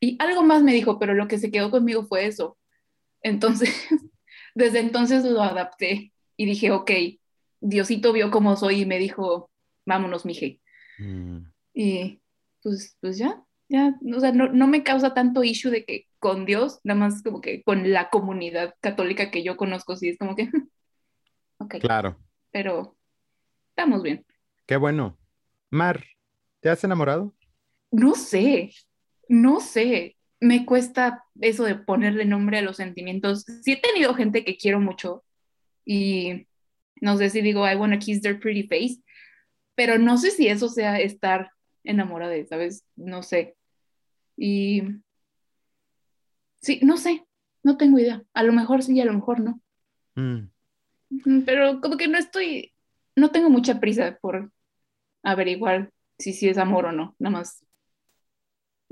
Y 0.00 0.16
algo 0.20 0.42
más 0.42 0.62
me 0.62 0.72
dijo, 0.72 0.98
pero 0.98 1.14
lo 1.14 1.28
que 1.28 1.38
se 1.38 1.50
quedó 1.50 1.70
conmigo 1.70 2.06
fue 2.06 2.26
eso. 2.26 2.56
Entonces, 3.20 3.70
desde 4.54 4.80
entonces 4.80 5.24
lo 5.24 5.42
adapté 5.42 6.12
y 6.36 6.46
dije, 6.46 6.70
ok, 6.70 6.90
Diosito 7.60 8.12
vio 8.12 8.30
cómo 8.30 8.56
soy 8.56 8.82
y 8.82 8.86
me 8.86 8.98
dijo, 8.98 9.50
vámonos, 9.84 10.24
mije. 10.24 10.60
Mm. 10.98 11.40
Y 11.74 12.20
pues, 12.62 12.96
pues 13.00 13.18
ya, 13.18 13.44
ya, 13.68 13.94
o 14.16 14.20
sea, 14.20 14.32
no, 14.32 14.48
no, 14.48 14.66
me 14.66 14.82
causa 14.82 15.12
tanto 15.12 15.44
issue 15.44 15.70
de 15.70 15.84
que 15.84 16.06
con 16.18 16.46
Dios, 16.46 16.80
nada 16.82 16.98
más 16.98 17.22
como 17.22 17.42
que 17.42 17.62
con 17.62 17.92
la 17.92 18.08
comunidad 18.08 18.74
católica 18.80 19.30
que 19.30 19.42
yo 19.42 19.56
conozco, 19.56 19.96
sí 19.96 20.08
es 20.08 20.18
como 20.18 20.34
que, 20.34 20.48
ok. 21.58 21.76
Claro. 21.80 22.18
Pero 22.50 22.93
estamos 23.76 24.02
bien. 24.04 24.24
Qué 24.66 24.76
bueno. 24.76 25.18
Mar, 25.68 26.04
¿te 26.60 26.68
has 26.68 26.84
enamorado? 26.84 27.34
No 27.90 28.14
sé, 28.14 28.72
no 29.28 29.58
sé. 29.58 30.16
Me 30.38 30.64
cuesta 30.64 31.24
eso 31.40 31.64
de 31.64 31.74
ponerle 31.74 32.24
nombre 32.24 32.58
a 32.58 32.62
los 32.62 32.76
sentimientos. 32.76 33.44
Sí 33.62 33.72
he 33.72 33.76
tenido 33.76 34.14
gente 34.14 34.44
que 34.44 34.56
quiero 34.56 34.80
mucho 34.80 35.24
y 35.84 36.46
no 37.00 37.16
sé 37.18 37.30
si 37.30 37.42
digo, 37.42 37.68
I 37.68 37.74
wanna 37.74 37.98
kiss 37.98 38.20
their 38.20 38.38
pretty 38.38 38.62
face, 38.62 39.02
pero 39.74 39.98
no 39.98 40.18
sé 40.18 40.30
si 40.30 40.46
eso 40.46 40.68
sea 40.68 41.00
estar 41.00 41.50
enamorada, 41.82 42.34
¿sabes? 42.46 42.84
No 42.94 43.24
sé. 43.24 43.56
Y 44.36 44.82
sí, 46.60 46.78
no 46.82 46.96
sé, 46.96 47.26
no 47.64 47.76
tengo 47.76 47.98
idea. 47.98 48.22
A 48.34 48.44
lo 48.44 48.52
mejor 48.52 48.84
sí, 48.84 49.00
a 49.00 49.04
lo 49.04 49.14
mejor 49.14 49.40
no. 49.40 49.60
Mm. 50.14 50.48
Pero 51.44 51.80
como 51.80 51.96
que 51.96 52.08
no 52.08 52.18
estoy, 52.18 52.73
no 53.16 53.30
tengo 53.30 53.50
mucha 53.50 53.80
prisa 53.80 54.18
por 54.20 54.50
averiguar 55.22 55.90
si 56.18 56.32
sí 56.32 56.48
es 56.48 56.58
amor 56.58 56.86
o 56.86 56.92
no. 56.92 57.14
Nada 57.18 57.38
más 57.38 57.64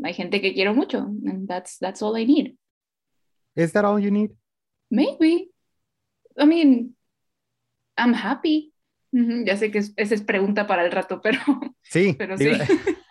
hay 0.03 0.15
gente 0.15 0.41
que 0.41 0.55
quiero 0.55 0.75
mucho, 0.75 0.99
and 0.99 1.49
that's, 1.49 1.79
that's 1.79 2.03
all 2.03 2.19
I 2.19 2.27
need. 2.27 2.57
Is 3.55 3.73
that 3.73 3.85
all 3.85 4.01
you 4.01 4.11
need? 4.11 4.31
Maybe. 4.91 5.51
I 6.39 6.47
mean, 6.47 6.97
I'm 7.97 8.15
happy. 8.15 8.73
Ya 9.13 9.57
sé 9.59 9.71
que 9.71 9.79
esa 9.79 10.15
es 10.15 10.23
pregunta 10.23 10.67
para 10.67 10.85
el 10.85 10.91
rato, 10.91 11.21
pero 11.21 11.39
sí. 11.83 12.15
Pero 12.19 12.39
sí. 12.39 12.51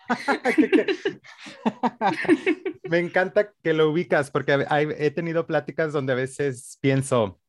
Me 2.90 2.98
encanta 2.98 3.52
que 3.62 3.72
lo 3.72 3.90
ubicas 3.90 4.30
porque 4.30 4.66
he 4.98 5.10
tenido 5.12 5.46
pláticas 5.46 5.92
donde 5.92 6.12
a 6.12 6.16
veces 6.16 6.76
pienso, 6.80 7.40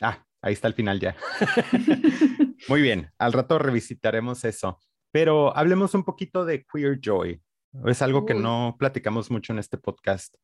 ah, 0.00 0.26
ahí 0.42 0.54
está 0.54 0.68
el 0.68 0.74
final 0.74 0.98
ya. 0.98 1.16
Muy 2.66 2.80
bien, 2.80 3.10
al 3.18 3.32
rato 3.32 3.58
revisitaremos 3.58 4.44
eso. 4.44 4.80
Pero 5.10 5.56
hablemos 5.56 5.94
un 5.94 6.02
poquito 6.02 6.44
de 6.44 6.64
Queer 6.64 6.98
Joy. 7.00 7.40
Es 7.86 8.02
algo 8.02 8.24
que 8.24 8.34
no 8.34 8.76
platicamos 8.78 9.30
mucho 9.30 9.52
en 9.52 9.58
este 9.58 9.76
podcast. 9.76 10.36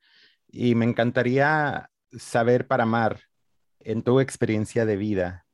Y 0.48 0.74
me 0.74 0.84
encantaría 0.84 1.90
saber 2.12 2.66
para 2.66 2.84
Mar, 2.84 3.20
en 3.80 4.02
tu 4.02 4.20
experiencia 4.20 4.84
de 4.84 4.96
vida, 4.96 5.46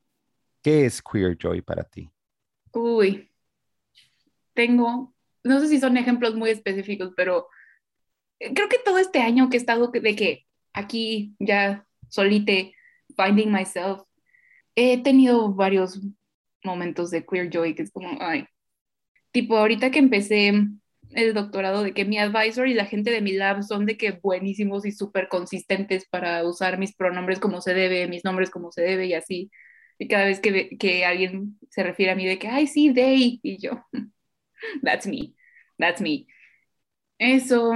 ¿qué 0.61 0.85
es 0.85 1.01
Queer 1.01 1.37
Joy 1.37 1.61
para 1.61 1.83
ti? 1.83 2.11
Uy, 2.73 3.31
tengo, 4.53 5.15
no 5.43 5.59
sé 5.61 5.69
si 5.69 5.79
son 5.79 5.97
ejemplos 5.97 6.35
muy 6.35 6.49
específicos, 6.49 7.13
pero 7.15 7.47
eh, 8.39 8.53
creo 8.53 8.67
que 8.67 8.79
todo 8.83 8.97
este 8.97 9.19
año 9.21 9.49
que 9.49 9.57
he 9.57 9.59
estado 9.59 9.87
de 9.87 10.15
que 10.15 10.45
aquí 10.73 11.35
ya 11.39 11.87
solite, 12.09 12.75
finding 13.15 13.51
myself, 13.51 14.01
he 14.75 15.01
tenido 15.01 15.53
varios 15.53 16.01
momentos 16.63 17.11
de 17.11 17.25
queer 17.25 17.49
joy 17.49 17.75
que 17.75 17.83
es 17.83 17.91
como, 17.91 18.17
ay, 18.21 18.45
tipo 19.31 19.57
ahorita 19.57 19.91
que 19.91 19.99
empecé 19.99 20.53
el 21.11 21.33
doctorado 21.33 21.83
de 21.83 21.93
que 21.93 22.05
mi 22.05 22.17
advisor 22.17 22.67
y 22.67 22.73
la 22.73 22.85
gente 22.85 23.11
de 23.11 23.21
mi 23.21 23.33
lab 23.33 23.63
son 23.63 23.85
de 23.85 23.97
que 23.97 24.11
buenísimos 24.11 24.85
y 24.85 24.91
súper 24.91 25.29
consistentes 25.29 26.07
para 26.09 26.43
usar 26.43 26.77
mis 26.77 26.95
pronombres 26.95 27.39
como 27.39 27.61
se 27.61 27.73
debe, 27.73 28.07
mis 28.07 28.25
nombres 28.25 28.49
como 28.49 28.71
se 28.71 28.81
debe 28.81 29.07
y 29.07 29.13
así. 29.13 29.51
Y 29.99 30.07
cada 30.07 30.25
vez 30.25 30.39
que, 30.39 30.77
que 30.77 31.05
alguien 31.05 31.57
se 31.69 31.83
refiere 31.83 32.11
a 32.11 32.15
mí 32.15 32.25
de 32.25 32.37
que, 32.39 32.47
ay, 32.47 32.67
sí, 32.67 32.93
they, 32.93 33.39
y 33.43 33.57
yo, 33.61 33.83
that's 34.83 35.07
me, 35.07 35.33
that's 35.77 36.01
me. 36.01 36.27
Eso, 37.19 37.73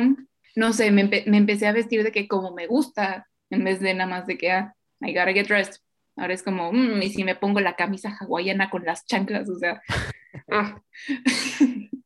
no 0.55 0.73
sé, 0.73 0.91
me, 0.91 1.05
me, 1.05 1.37
empecé 1.37 1.67
a 1.67 1.71
vestir 1.73 2.03
de 2.03 2.11
que 2.11 2.27
como 2.27 2.53
me 2.53 2.67
gusta, 2.67 3.27
en 3.49 3.63
vez 3.63 3.79
de 3.79 3.93
nada 3.93 4.09
más 4.09 4.27
de 4.27 4.37
que, 4.37 4.51
ah, 4.51 4.75
I 5.01 5.13
gotta 5.13 5.33
get 5.33 5.47
dressed. 5.47 5.81
Ahora 6.17 6.33
es 6.33 6.43
como, 6.43 6.71
mm, 6.71 7.01
y 7.01 7.09
si 7.09 7.23
me 7.23 7.35
pongo 7.35 7.59
la 7.61 7.75
camisa 7.75 8.15
hawaiana 8.19 8.69
con 8.69 8.85
las 8.85 9.05
chanclas, 9.05 9.49
o 9.49 9.55
sea, 9.55 9.81
ah. 10.51 10.81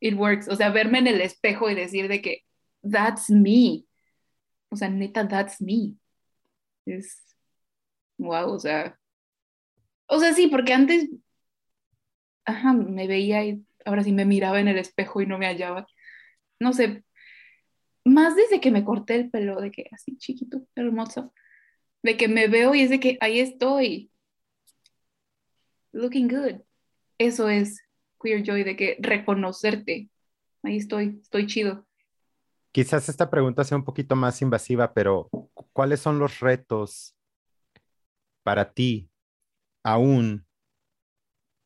it 0.00 0.14
works. 0.14 0.48
O 0.48 0.56
sea, 0.56 0.70
verme 0.70 0.98
en 0.98 1.08
el 1.08 1.20
espejo 1.20 1.70
y 1.70 1.74
decir 1.74 2.08
de 2.08 2.22
que, 2.22 2.44
that's 2.82 3.30
me. 3.30 3.84
O 4.70 4.76
sea, 4.76 4.88
neta, 4.88 5.28
that's 5.28 5.60
me. 5.60 5.94
Es, 6.86 7.36
wow, 8.18 8.52
o 8.52 8.58
sea, 8.58 8.98
o 10.08 10.20
sea, 10.20 10.32
sí, 10.34 10.46
porque 10.48 10.72
antes, 10.72 11.08
ajá, 12.44 12.72
me 12.72 13.06
veía 13.08 13.44
y 13.44 13.64
ahora 13.84 14.04
sí 14.04 14.12
me 14.12 14.24
miraba 14.24 14.60
en 14.60 14.68
el 14.68 14.78
espejo 14.78 15.20
y 15.20 15.26
no 15.26 15.38
me 15.38 15.46
hallaba. 15.46 15.86
No 16.60 16.72
sé, 16.72 17.04
más 18.04 18.36
desde 18.36 18.60
que 18.60 18.70
me 18.70 18.84
corté 18.84 19.16
el 19.16 19.30
pelo, 19.30 19.60
de 19.60 19.70
que 19.72 19.88
así 19.92 20.16
chiquito, 20.18 20.66
hermoso, 20.76 21.34
de 22.06 22.16
que 22.16 22.28
me 22.28 22.46
veo 22.46 22.74
y 22.74 22.82
es 22.82 22.90
de 22.90 23.00
que 23.00 23.18
ahí 23.20 23.40
estoy, 23.40 24.12
looking 25.92 26.28
good. 26.28 26.62
Eso 27.18 27.48
es 27.48 27.82
queer 28.22 28.42
joy, 28.44 28.62
de 28.62 28.76
que 28.76 28.96
reconocerte, 29.00 30.08
ahí 30.62 30.76
estoy, 30.76 31.18
estoy 31.20 31.46
chido. 31.46 31.86
Quizás 32.70 33.08
esta 33.08 33.28
pregunta 33.28 33.64
sea 33.64 33.76
un 33.76 33.84
poquito 33.84 34.14
más 34.14 34.40
invasiva, 34.40 34.94
pero 34.94 35.28
¿cuáles 35.72 36.00
son 36.00 36.18
los 36.18 36.40
retos 36.40 37.16
para 38.44 38.72
ti 38.72 39.10
aún 39.82 40.46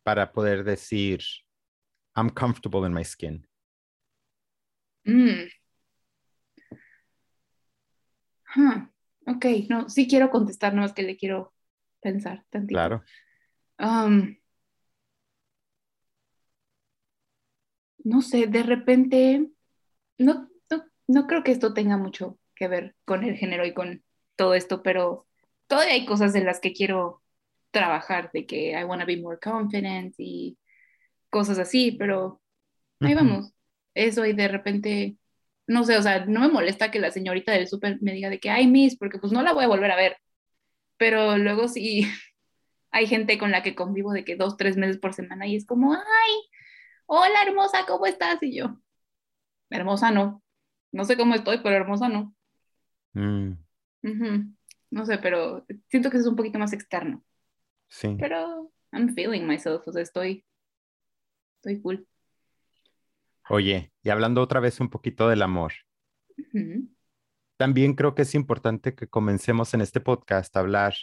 para 0.02 0.32
poder 0.32 0.64
decir, 0.64 1.20
I'm 2.16 2.30
comfortable 2.30 2.86
in 2.86 2.94
my 2.94 3.04
skin? 3.04 3.46
Mm. 5.04 5.50
Ok, 9.34 9.46
no, 9.68 9.88
sí 9.88 10.08
quiero 10.08 10.30
contestar, 10.30 10.74
no 10.74 10.84
es 10.84 10.92
que 10.92 11.02
le 11.02 11.16
quiero 11.16 11.52
pensar 12.00 12.44
tantito. 12.50 12.76
Claro. 12.76 13.04
Um, 13.78 14.36
no 18.04 18.22
sé, 18.22 18.46
de 18.46 18.62
repente, 18.62 19.48
no, 20.18 20.48
no, 20.70 20.84
no 21.06 21.26
creo 21.26 21.44
que 21.44 21.52
esto 21.52 21.74
tenga 21.74 21.96
mucho 21.96 22.38
que 22.54 22.68
ver 22.68 22.96
con 23.04 23.24
el 23.24 23.36
género 23.36 23.64
y 23.66 23.72
con 23.72 24.02
todo 24.36 24.54
esto, 24.54 24.82
pero 24.82 25.26
todavía 25.66 25.94
hay 25.94 26.06
cosas 26.06 26.34
en 26.34 26.44
las 26.44 26.60
que 26.60 26.72
quiero 26.72 27.22
trabajar 27.70 28.30
de 28.32 28.46
que 28.46 28.72
I 28.72 28.84
want 28.84 29.00
to 29.00 29.06
be 29.06 29.20
more 29.20 29.38
confident 29.38 30.14
y 30.18 30.58
cosas 31.30 31.58
así, 31.58 31.92
pero 31.92 32.40
ahí 32.98 33.14
vamos. 33.14 33.52
Eso 33.94 34.24
y 34.26 34.32
de 34.32 34.48
repente, 34.48 35.16
no 35.70 35.84
sé, 35.84 35.96
o 35.96 36.02
sea, 36.02 36.26
no 36.26 36.40
me 36.40 36.48
molesta 36.48 36.90
que 36.90 36.98
la 36.98 37.12
señorita 37.12 37.52
del 37.52 37.68
súper 37.68 38.02
me 38.02 38.12
diga 38.12 38.28
de 38.28 38.40
que, 38.40 38.50
ay, 38.50 38.66
Miss, 38.66 38.96
porque 38.96 39.18
pues 39.18 39.32
no 39.32 39.40
la 39.40 39.52
voy 39.52 39.64
a 39.64 39.68
volver 39.68 39.92
a 39.92 39.96
ver. 39.96 40.16
Pero 40.96 41.38
luego 41.38 41.68
sí 41.68 42.02
hay 42.90 43.06
gente 43.06 43.38
con 43.38 43.52
la 43.52 43.62
que 43.62 43.76
convivo 43.76 44.12
de 44.12 44.24
que 44.24 44.34
dos, 44.34 44.56
tres 44.56 44.76
meses 44.76 44.98
por 44.98 45.14
semana 45.14 45.46
y 45.46 45.54
es 45.54 45.64
como, 45.64 45.92
ay, 45.94 46.32
hola 47.06 47.42
hermosa, 47.46 47.86
¿cómo 47.86 48.06
estás? 48.06 48.42
Y 48.42 48.56
yo, 48.56 48.80
hermosa 49.70 50.10
no. 50.10 50.42
No 50.90 51.04
sé 51.04 51.16
cómo 51.16 51.36
estoy, 51.36 51.58
pero 51.62 51.76
hermosa 51.76 52.08
no. 52.08 52.34
Mm. 53.12 53.52
No 54.90 55.06
sé, 55.06 55.18
pero 55.18 55.64
siento 55.86 56.10
que 56.10 56.16
es 56.16 56.26
un 56.26 56.34
poquito 56.34 56.58
más 56.58 56.72
externo. 56.72 57.24
Sí. 57.86 58.16
Pero 58.18 58.72
I'm 58.90 59.14
feeling 59.14 59.46
myself, 59.46 59.86
o 59.86 59.92
sea, 59.92 60.02
estoy, 60.02 60.44
estoy 61.58 61.80
cool. 61.80 62.08
Oye, 63.50 63.92
y 64.02 64.10
hablando 64.10 64.40
otra 64.42 64.60
vez 64.60 64.78
un 64.80 64.88
poquito 64.88 65.28
del 65.28 65.42
amor, 65.42 65.72
también 67.56 67.94
creo 67.94 68.14
que 68.14 68.22
es 68.22 68.34
importante 68.36 68.94
que 68.94 69.08
comencemos 69.08 69.74
en 69.74 69.80
este 69.80 70.00
podcast 70.00 70.56
a 70.56 70.60
hablar 70.60 70.94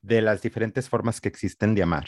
de 0.00 0.22
las 0.22 0.40
diferentes 0.40 0.88
formas 0.88 1.20
que 1.20 1.28
existen 1.28 1.74
de 1.74 1.82
amar, 1.82 2.06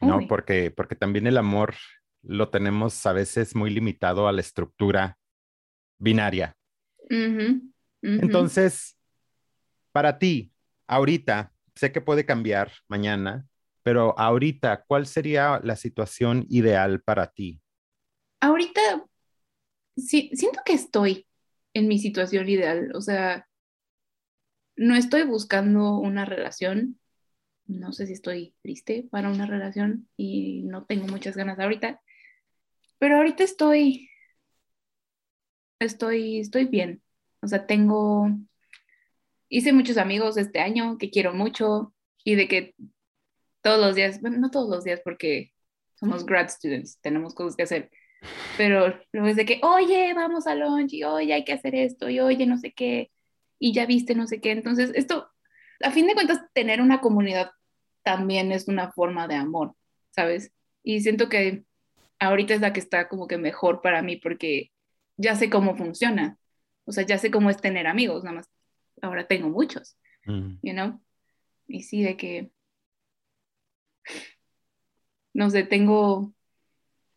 ¿no? 0.00 0.20
Porque, 0.28 0.70
porque 0.70 0.94
también 0.94 1.26
el 1.26 1.38
amor 1.38 1.74
lo 2.22 2.50
tenemos 2.50 3.04
a 3.04 3.12
veces 3.12 3.56
muy 3.56 3.70
limitado 3.70 4.28
a 4.28 4.32
la 4.32 4.40
estructura 4.40 5.18
binaria, 5.98 6.56
Entonces, 8.02 8.96
para 9.90 10.18
ti, 10.18 10.52
ahorita, 10.86 11.52
sé 11.74 11.90
que 11.90 12.00
puede 12.00 12.24
cambiar 12.24 12.70
mañana, 12.86 13.48
pero 13.82 14.16
ahorita, 14.16 14.84
¿cuál 14.86 15.06
sería 15.06 15.60
la 15.64 15.74
situación 15.74 16.46
ideal 16.48 17.02
para 17.02 17.32
ti? 17.32 17.59
Ahorita, 18.40 19.04
sí, 19.96 20.30
siento 20.34 20.60
que 20.64 20.72
estoy 20.72 21.26
en 21.74 21.88
mi 21.88 21.98
situación 21.98 22.48
ideal, 22.48 22.92
o 22.94 23.00
sea, 23.00 23.46
no 24.76 24.96
estoy 24.96 25.24
buscando 25.24 25.98
una 25.98 26.24
relación, 26.24 26.98
no 27.66 27.92
sé 27.92 28.06
si 28.06 28.14
estoy 28.14 28.54
triste 28.62 29.06
para 29.10 29.30
una 29.30 29.46
relación 29.46 30.08
y 30.16 30.62
no 30.64 30.86
tengo 30.86 31.06
muchas 31.06 31.36
ganas 31.36 31.58
ahorita, 31.58 32.00
pero 32.98 33.16
ahorita 33.16 33.44
estoy, 33.44 34.10
estoy, 35.78 36.40
estoy 36.40 36.64
bien, 36.66 37.02
o 37.42 37.46
sea, 37.46 37.66
tengo, 37.66 38.30
hice 39.48 39.72
muchos 39.72 39.98
amigos 39.98 40.36
este 40.36 40.60
año 40.60 40.98
que 40.98 41.10
quiero 41.10 41.34
mucho 41.34 41.94
y 42.24 42.36
de 42.36 42.48
que 42.48 42.74
todos 43.62 43.78
los 43.80 43.94
días, 43.94 44.20
bueno, 44.20 44.38
no 44.38 44.50
todos 44.50 44.70
los 44.70 44.84
días 44.84 45.00
porque 45.04 45.52
somos 45.94 46.24
grad 46.24 46.48
students, 46.48 46.98
tenemos 47.00 47.34
cosas 47.34 47.56
que 47.56 47.64
hacer, 47.64 47.90
pero 48.56 48.94
luego 49.12 49.28
es 49.28 49.36
de 49.36 49.44
que, 49.44 49.60
oye, 49.62 50.12
vamos 50.14 50.46
a 50.46 50.54
lunch 50.54 50.92
y 50.92 51.04
oye, 51.04 51.32
hay 51.32 51.44
que 51.44 51.52
hacer 51.52 51.74
esto 51.74 52.08
y 52.08 52.20
oye, 52.20 52.46
no 52.46 52.58
sé 52.58 52.72
qué, 52.72 53.10
y 53.58 53.72
ya 53.72 53.86
viste, 53.86 54.14
no 54.14 54.26
sé 54.26 54.40
qué. 54.40 54.52
Entonces, 54.52 54.90
esto, 54.94 55.30
a 55.82 55.90
fin 55.90 56.06
de 56.06 56.14
cuentas, 56.14 56.40
tener 56.52 56.80
una 56.80 57.00
comunidad 57.00 57.50
también 58.02 58.52
es 58.52 58.68
una 58.68 58.92
forma 58.92 59.28
de 59.28 59.36
amor, 59.36 59.74
¿sabes? 60.10 60.52
Y 60.82 61.00
siento 61.00 61.28
que 61.28 61.64
ahorita 62.18 62.54
es 62.54 62.60
la 62.60 62.72
que 62.72 62.80
está 62.80 63.08
como 63.08 63.26
que 63.26 63.38
mejor 63.38 63.82
para 63.82 64.02
mí 64.02 64.16
porque 64.16 64.72
ya 65.16 65.34
sé 65.36 65.50
cómo 65.50 65.76
funciona. 65.76 66.38
O 66.84 66.92
sea, 66.92 67.04
ya 67.04 67.18
sé 67.18 67.30
cómo 67.30 67.50
es 67.50 67.58
tener 67.58 67.86
amigos, 67.86 68.24
nada 68.24 68.36
más 68.36 68.50
ahora 69.02 69.26
tengo 69.26 69.48
muchos, 69.48 69.96
mm. 70.26 70.56
you 70.62 70.72
know? 70.72 71.00
Y 71.66 71.82
sí, 71.82 72.02
de 72.02 72.16
que, 72.16 72.50
no 75.32 75.50
sé, 75.50 75.62
tengo, 75.62 76.34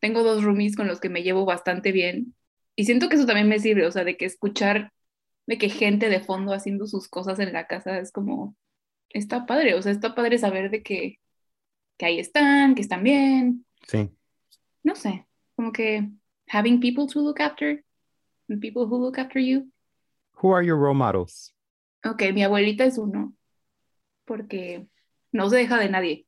tengo 0.04 0.22
dos 0.22 0.44
roomies 0.44 0.76
con 0.76 0.86
los 0.86 1.00
que 1.00 1.08
me 1.08 1.24
llevo 1.24 1.46
bastante 1.46 1.94
bien 1.94 2.36
y 2.76 2.84
siento 2.84 3.08
que 3.08 3.16
eso 3.16 3.26
también 3.26 3.48
me 3.48 3.60
sirve, 3.60 3.88
o 3.88 3.92
sea, 3.92 4.04
de 4.04 4.18
que 4.18 4.26
escuchar 4.26 4.92
de 5.46 5.58
que 5.58 5.70
gente 5.70 6.10
de 6.10 6.20
fondo 6.20 6.52
haciendo 6.52 6.88
sus 6.88 7.08
cosas 7.08 7.40
en 7.40 7.54
la 7.54 7.68
casa 7.68 8.00
es 8.00 8.12
como, 8.12 8.54
está 9.08 9.46
padre, 9.46 9.76
o 9.76 9.82
sea, 9.82 9.94
está 9.94 10.14
padre 10.14 10.38
saber 10.38 10.72
de 10.72 10.84
que, 10.84 11.22
que 11.98 12.06
ahí 12.06 12.20
están, 12.20 12.76
que 12.76 12.82
están 12.82 13.02
bien. 13.02 13.66
Sí. 13.88 14.10
No 14.84 14.94
sé, 14.96 15.26
como 15.56 15.72
que 15.72 16.10
having 16.50 16.82
people 16.82 17.08
to 17.08 17.22
look 17.22 17.40
after, 17.40 17.82
and 18.50 18.60
people 18.60 18.84
who 18.84 19.00
look 19.00 19.18
after 19.18 19.42
you. 19.42 19.72
Who 20.42 20.54
are 20.54 20.66
your 20.66 20.78
role 20.78 20.98
models? 20.98 21.56
Ok, 22.04 22.24
mi 22.34 22.44
abuelita 22.44 22.84
es 22.84 22.98
uno, 22.98 23.34
porque 24.26 24.86
no 25.32 25.50
se 25.50 25.56
deja 25.56 25.78
de 25.80 25.88
nadie. 25.88 26.28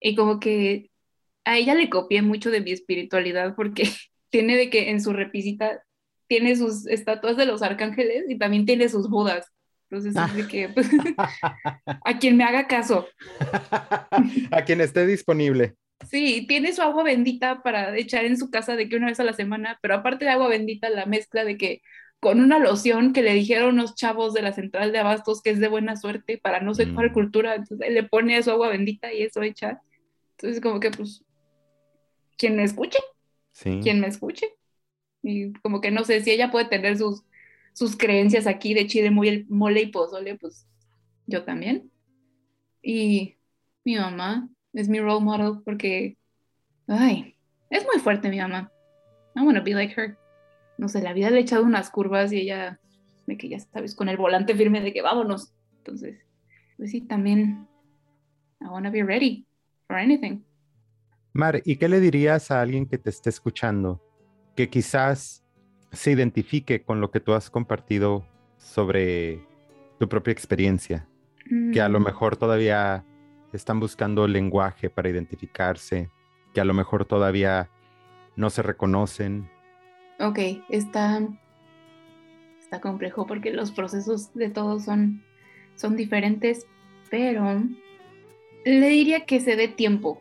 Y 0.00 0.16
como 0.16 0.40
que 0.40 0.89
a 1.50 1.58
ella 1.58 1.74
le 1.74 1.90
copié 1.90 2.22
mucho 2.22 2.50
de 2.50 2.60
mi 2.60 2.70
espiritualidad 2.70 3.54
porque 3.56 3.84
tiene 4.30 4.56
de 4.56 4.70
que 4.70 4.90
en 4.90 5.00
su 5.00 5.12
repisita 5.12 5.82
tiene 6.28 6.54
sus 6.54 6.86
estatuas 6.86 7.36
de 7.36 7.46
los 7.46 7.60
arcángeles 7.62 8.24
y 8.28 8.38
también 8.38 8.64
tiene 8.64 8.88
sus 8.88 9.10
budas. 9.10 9.52
Entonces, 9.90 10.14
es 10.38 10.46
que 10.46 10.68
pues, 10.68 10.88
a 12.04 12.18
quien 12.20 12.36
me 12.36 12.44
haga 12.44 12.68
caso. 12.68 13.08
a 14.52 14.64
quien 14.64 14.80
esté 14.80 15.04
disponible. 15.04 15.74
Sí, 16.08 16.46
tiene 16.46 16.72
su 16.72 16.82
agua 16.82 17.02
bendita 17.02 17.62
para 17.64 17.96
echar 17.98 18.24
en 18.24 18.36
su 18.36 18.50
casa 18.50 18.76
de 18.76 18.88
que 18.88 18.96
una 18.96 19.08
vez 19.08 19.18
a 19.18 19.24
la 19.24 19.32
semana, 19.32 19.80
pero 19.82 19.96
aparte 19.96 20.24
de 20.24 20.30
agua 20.30 20.48
bendita, 20.48 20.88
la 20.88 21.06
mezcla 21.06 21.44
de 21.44 21.58
que 21.58 21.82
con 22.20 22.40
una 22.40 22.60
loción 22.60 23.12
que 23.12 23.22
le 23.22 23.34
dijeron 23.34 23.76
los 23.76 23.96
chavos 23.96 24.32
de 24.32 24.42
la 24.42 24.52
central 24.52 24.92
de 24.92 24.98
abastos 24.98 25.42
que 25.42 25.50
es 25.50 25.58
de 25.58 25.68
buena 25.68 25.96
suerte 25.96 26.38
para 26.38 26.60
no 26.60 26.74
sé 26.74 26.92
cuál 26.94 27.10
mm. 27.10 27.12
cultura, 27.12 27.54
entonces 27.56 27.86
él 27.88 27.94
le 27.94 28.04
pone 28.04 28.40
su 28.42 28.50
agua 28.52 28.68
bendita 28.68 29.12
y 29.12 29.22
eso 29.22 29.42
echa. 29.42 29.80
Entonces 30.36 30.62
como 30.62 30.78
que 30.78 30.90
pues, 30.90 31.24
quien 32.40 32.56
me 32.56 32.64
escuche, 32.64 32.98
sí. 33.52 33.80
quien 33.82 34.00
me 34.00 34.06
escuche. 34.06 34.46
Y 35.22 35.52
como 35.60 35.80
que 35.80 35.90
no 35.90 36.04
sé 36.04 36.22
si 36.22 36.30
ella 36.30 36.50
puede 36.50 36.64
tener 36.64 36.96
sus, 36.96 37.22
sus 37.74 37.96
creencias 37.96 38.46
aquí 38.46 38.72
de 38.72 38.86
chile, 38.86 39.10
muy 39.10 39.44
mole 39.50 39.82
y 39.82 39.86
pozole, 39.88 40.36
pues 40.36 40.66
yo 41.26 41.44
también. 41.44 41.90
Y 42.82 43.36
mi 43.84 43.96
mamá 43.96 44.48
es 44.72 44.88
mi 44.88 44.98
role 45.00 45.22
model 45.22 45.62
porque, 45.64 46.16
ay, 46.88 47.36
es 47.68 47.84
muy 47.84 48.00
fuerte 48.00 48.30
mi 48.30 48.38
mamá. 48.38 48.72
I 49.36 49.42
want 49.42 49.58
to 49.58 49.62
be 49.62 49.74
like 49.74 49.94
her 50.00 50.16
no 50.80 50.88
sé, 50.88 51.02
la 51.02 51.12
vida 51.12 51.28
le 51.28 51.36
ha 51.36 51.40
echado 51.40 51.62
unas 51.62 51.90
curvas 51.90 52.32
y 52.32 52.38
ella, 52.38 52.80
de 53.26 53.36
que 53.36 53.50
ya 53.50 53.60
sabes, 53.60 53.94
con 53.94 54.08
el 54.08 54.16
volante 54.16 54.56
firme 54.56 54.80
de 54.80 54.94
que 54.94 55.02
vámonos. 55.02 55.52
Entonces, 55.76 56.24
pues 56.78 56.90
sí, 56.90 57.02
también, 57.02 57.68
I 58.62 58.64
want 58.64 58.86
to 58.86 58.90
be 58.90 59.02
ready 59.02 59.46
for 59.86 59.96
anything. 59.96 60.42
Mar, 61.32 61.62
¿y 61.64 61.76
qué 61.76 61.88
le 61.88 62.00
dirías 62.00 62.50
a 62.50 62.60
alguien 62.60 62.86
que 62.86 62.98
te 62.98 63.10
esté 63.10 63.30
escuchando 63.30 64.02
que 64.56 64.68
quizás 64.68 65.44
se 65.92 66.10
identifique 66.10 66.82
con 66.82 67.00
lo 67.00 67.10
que 67.10 67.20
tú 67.20 67.32
has 67.32 67.50
compartido 67.50 68.26
sobre 68.56 69.46
tu 69.98 70.08
propia 70.08 70.32
experiencia? 70.32 71.08
Que 71.72 71.80
a 71.80 71.88
lo 71.88 71.98
mm. 71.98 72.04
mejor 72.04 72.36
todavía 72.36 73.04
están 73.52 73.80
buscando 73.80 74.28
lenguaje 74.28 74.90
para 74.90 75.08
identificarse, 75.08 76.10
que 76.54 76.60
a 76.60 76.64
lo 76.64 76.74
mejor 76.74 77.04
todavía 77.04 77.70
no 78.36 78.50
se 78.50 78.62
reconocen, 78.62 79.48
Ok, 80.22 80.38
está, 80.68 81.26
está 82.60 82.82
complejo 82.82 83.26
porque 83.26 83.52
los 83.52 83.70
procesos 83.70 84.34
de 84.34 84.50
todos 84.50 84.84
son, 84.84 85.22
son 85.76 85.96
diferentes, 85.96 86.66
pero 87.10 87.62
le 88.66 88.88
diría 88.90 89.24
que 89.24 89.40
se 89.40 89.56
dé 89.56 89.66
tiempo. 89.66 90.20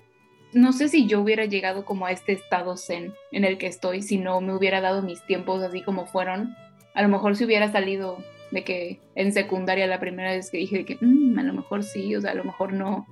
No 0.53 0.73
sé 0.73 0.89
si 0.89 1.05
yo 1.05 1.21
hubiera 1.21 1.45
llegado 1.45 1.85
como 1.85 2.05
a 2.05 2.11
este 2.11 2.31
estado 2.31 2.75
zen 2.77 3.13
en 3.31 3.45
el 3.45 3.57
que 3.57 3.67
estoy 3.67 4.01
si 4.01 4.17
no 4.17 4.41
me 4.41 4.55
hubiera 4.55 4.81
dado 4.81 5.01
mis 5.01 5.23
tiempos 5.25 5.61
así 5.61 5.81
como 5.81 6.07
fueron. 6.07 6.55
A 6.95 7.01
lo 7.03 7.09
mejor 7.09 7.35
si 7.35 7.45
hubiera 7.45 7.71
salido 7.71 8.17
de 8.51 8.63
que 8.63 8.99
en 9.15 9.31
secundaria 9.31 9.85
la 9.85 9.99
primera 9.99 10.31
vez 10.31 10.49
que 10.49 10.57
dije 10.57 10.85
que 10.85 10.97
mm, 10.99 11.37
a 11.37 11.43
lo 11.43 11.53
mejor 11.53 11.83
sí, 11.83 12.15
o 12.15 12.21
sea, 12.21 12.31
a 12.31 12.35
lo 12.35 12.43
mejor 12.43 12.73
no, 12.73 13.07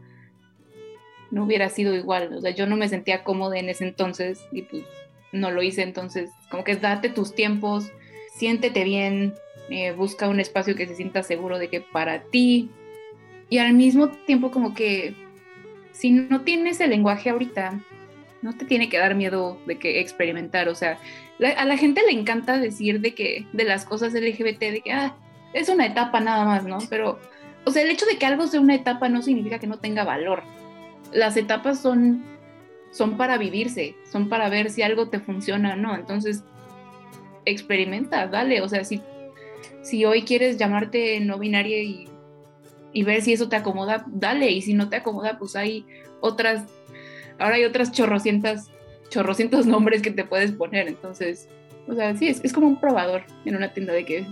no 1.31 1.43
hubiera 1.43 1.69
sido 1.69 1.93
igual. 1.95 2.33
O 2.33 2.41
sea, 2.41 2.51
yo 2.51 2.65
no 2.65 2.75
me 2.75 2.89
sentía 2.89 3.23
cómoda 3.23 3.57
en 3.57 3.69
ese 3.69 3.85
entonces 3.85 4.47
y 4.51 4.63
pues 4.63 4.83
no 5.31 5.51
lo 5.51 5.61
hice, 5.61 5.83
entonces 5.83 6.31
como 6.49 6.63
que 6.63 6.75
date 6.75 7.09
tus 7.09 7.35
tiempos, 7.35 7.91
siéntete 8.35 8.83
bien, 8.83 9.35
eh, 9.69 9.91
busca 9.91 10.27
un 10.27 10.39
espacio 10.39 10.75
que 10.75 10.87
se 10.87 10.95
sienta 10.95 11.23
seguro 11.23 11.59
de 11.59 11.69
que 11.69 11.81
para 11.81 12.23
ti 12.23 12.71
y 13.49 13.57
al 13.59 13.73
mismo 13.73 14.09
tiempo 14.09 14.51
como 14.51 14.73
que 14.73 15.13
si 15.97 16.11
no 16.11 16.41
tienes 16.41 16.79
el 16.79 16.91
lenguaje 16.91 17.29
ahorita, 17.29 17.79
no 18.41 18.53
te 18.53 18.65
tiene 18.65 18.87
que 18.89 18.99
dar 18.99 19.15
miedo 19.15 19.59
de 19.65 19.79
que 19.79 19.99
experimentar, 19.99 20.69
o 20.69 20.75
sea, 20.75 20.99
a 21.57 21.65
la 21.65 21.77
gente 21.77 22.01
le 22.05 22.11
encanta 22.11 22.57
decir 22.57 23.01
de 23.01 23.13
que 23.13 23.45
de 23.53 23.63
las 23.63 23.85
cosas 23.85 24.13
LGBT, 24.13 24.59
de 24.59 24.81
que 24.83 24.91
ah, 24.91 25.15
es 25.53 25.69
una 25.69 25.85
etapa 25.85 26.19
nada 26.19 26.45
más, 26.45 26.63
¿no? 26.65 26.77
Pero, 26.89 27.19
o 27.65 27.71
sea, 27.71 27.83
el 27.83 27.89
hecho 27.89 28.05
de 28.05 28.17
que 28.17 28.25
algo 28.25 28.47
sea 28.47 28.61
una 28.61 28.75
etapa 28.75 29.09
no 29.09 29.21
significa 29.21 29.59
que 29.59 29.67
no 29.67 29.79
tenga 29.79 30.03
valor. 30.03 30.43
Las 31.11 31.35
etapas 31.35 31.79
son 31.81 32.23
son 32.91 33.17
para 33.17 33.37
vivirse, 33.37 33.95
son 34.11 34.29
para 34.29 34.49
ver 34.49 34.69
si 34.69 34.81
algo 34.81 35.09
te 35.09 35.19
funciona 35.19 35.73
o 35.73 35.77
no. 35.77 35.95
Entonces, 35.95 36.43
experimenta, 37.45 38.27
dale. 38.27 38.61
O 38.61 38.69
sea, 38.69 38.83
si, 38.83 39.01
si 39.81 40.05
hoy 40.05 40.23
quieres 40.23 40.57
llamarte 40.57 41.19
no 41.19 41.37
binaria 41.37 41.81
y, 41.81 42.09
y 42.97 43.03
ver 43.03 43.21
si 43.21 43.31
eso 43.31 43.47
te 43.47 43.55
acomoda, 43.55 44.03
dale. 44.07 44.49
Y 44.49 44.63
si 44.63 44.73
no 44.73 44.89
te 44.89 44.95
acomoda, 44.95 45.37
pues 45.37 45.55
hay 45.55 45.85
otras, 46.19 46.63
ahora 47.37 47.57
hay 47.57 47.63
otras 47.63 47.91
chorrocientas, 47.91 48.71
chorrocientos 49.09 49.67
nombres 49.67 50.01
que 50.01 50.09
te 50.09 50.25
puedes 50.25 50.51
poner. 50.51 50.87
Entonces, 50.87 51.47
o 51.87 51.93
sea, 51.93 52.17
sí, 52.17 52.27
es, 52.27 52.43
es 52.43 52.53
como 52.53 52.65
un 52.65 52.79
probador 52.79 53.21
en 53.45 53.55
una 53.55 53.71
tienda 53.71 53.93
de 53.93 54.03
que 54.03 54.25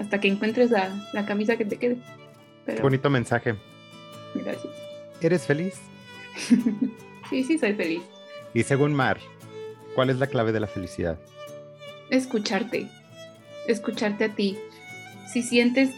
hasta 0.00 0.18
que 0.18 0.28
encuentres 0.28 0.70
la, 0.70 0.98
la 1.12 1.26
camisa 1.26 1.58
que 1.58 1.66
te 1.66 1.76
quede. 1.76 1.98
Bonito 2.80 3.10
mensaje. 3.10 3.54
Gracias. 4.34 4.72
¿Eres 5.20 5.46
feliz? 5.46 5.74
Sí, 7.28 7.42
sí, 7.42 7.58
soy 7.58 7.74
feliz. 7.74 8.02
Y 8.54 8.62
según 8.62 8.94
Mar, 8.94 9.18
¿cuál 9.96 10.10
es 10.10 10.20
la 10.20 10.28
clave 10.28 10.52
de 10.52 10.60
la 10.60 10.68
felicidad? 10.68 11.18
Escucharte, 12.08 12.86
escucharte 13.66 14.26
a 14.26 14.28
ti. 14.28 14.56
Si 15.32 15.42
sientes 15.42 15.90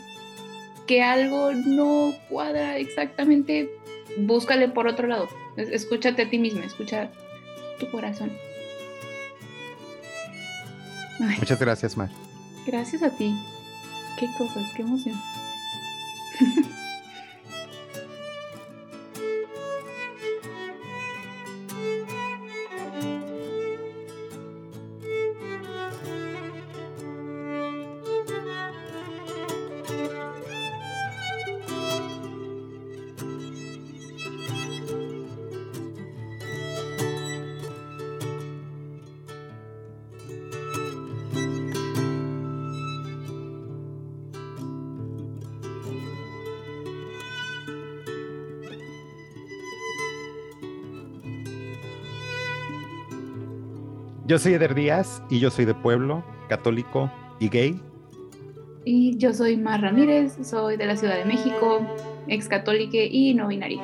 que 0.89 1.03
algo 1.03 1.53
no 1.53 2.15
cuadra 2.29 2.79
exactamente, 2.79 3.71
búscale 4.17 4.69
por 4.69 4.89
otro 4.89 5.07
lado. 5.07 5.29
Escúchate 5.57 6.23
a 6.23 6.31
ti 6.31 6.39
misma, 6.39 6.65
escucha 6.65 7.11
tu 7.79 7.89
corazón. 7.91 8.33
Muchas 11.21 11.61
gracias, 11.61 11.97
Mar. 11.97 12.09
Gracias 12.67 13.03
a 13.03 13.11
ti. 13.11 13.35
Qué 14.19 14.27
cosas, 14.37 14.65
qué 14.75 14.83
emoción. 14.83 15.15
Yo 54.29 54.39
soy 54.39 54.53
Eder 54.53 54.75
Díaz 54.75 55.23
y 55.31 55.41
yo 55.41 55.51
soy 55.51 55.65
de 55.65 55.73
pueblo, 55.73 56.23
católico 56.51 57.11
y 57.41 57.49
gay. 57.49 57.81
Y 58.85 59.17
yo 59.17 59.33
soy 59.33 59.57
Mar 59.57 59.81
Ramírez, 59.81 60.37
soy 60.43 60.77
de 60.77 60.85
la 60.85 60.99
Ciudad 60.99 61.17
de 61.17 61.25
México, 61.25 61.81
ex 62.27 62.47
católica 62.47 62.99
y 62.99 63.33
no 63.33 63.49
binaria. 63.49 63.81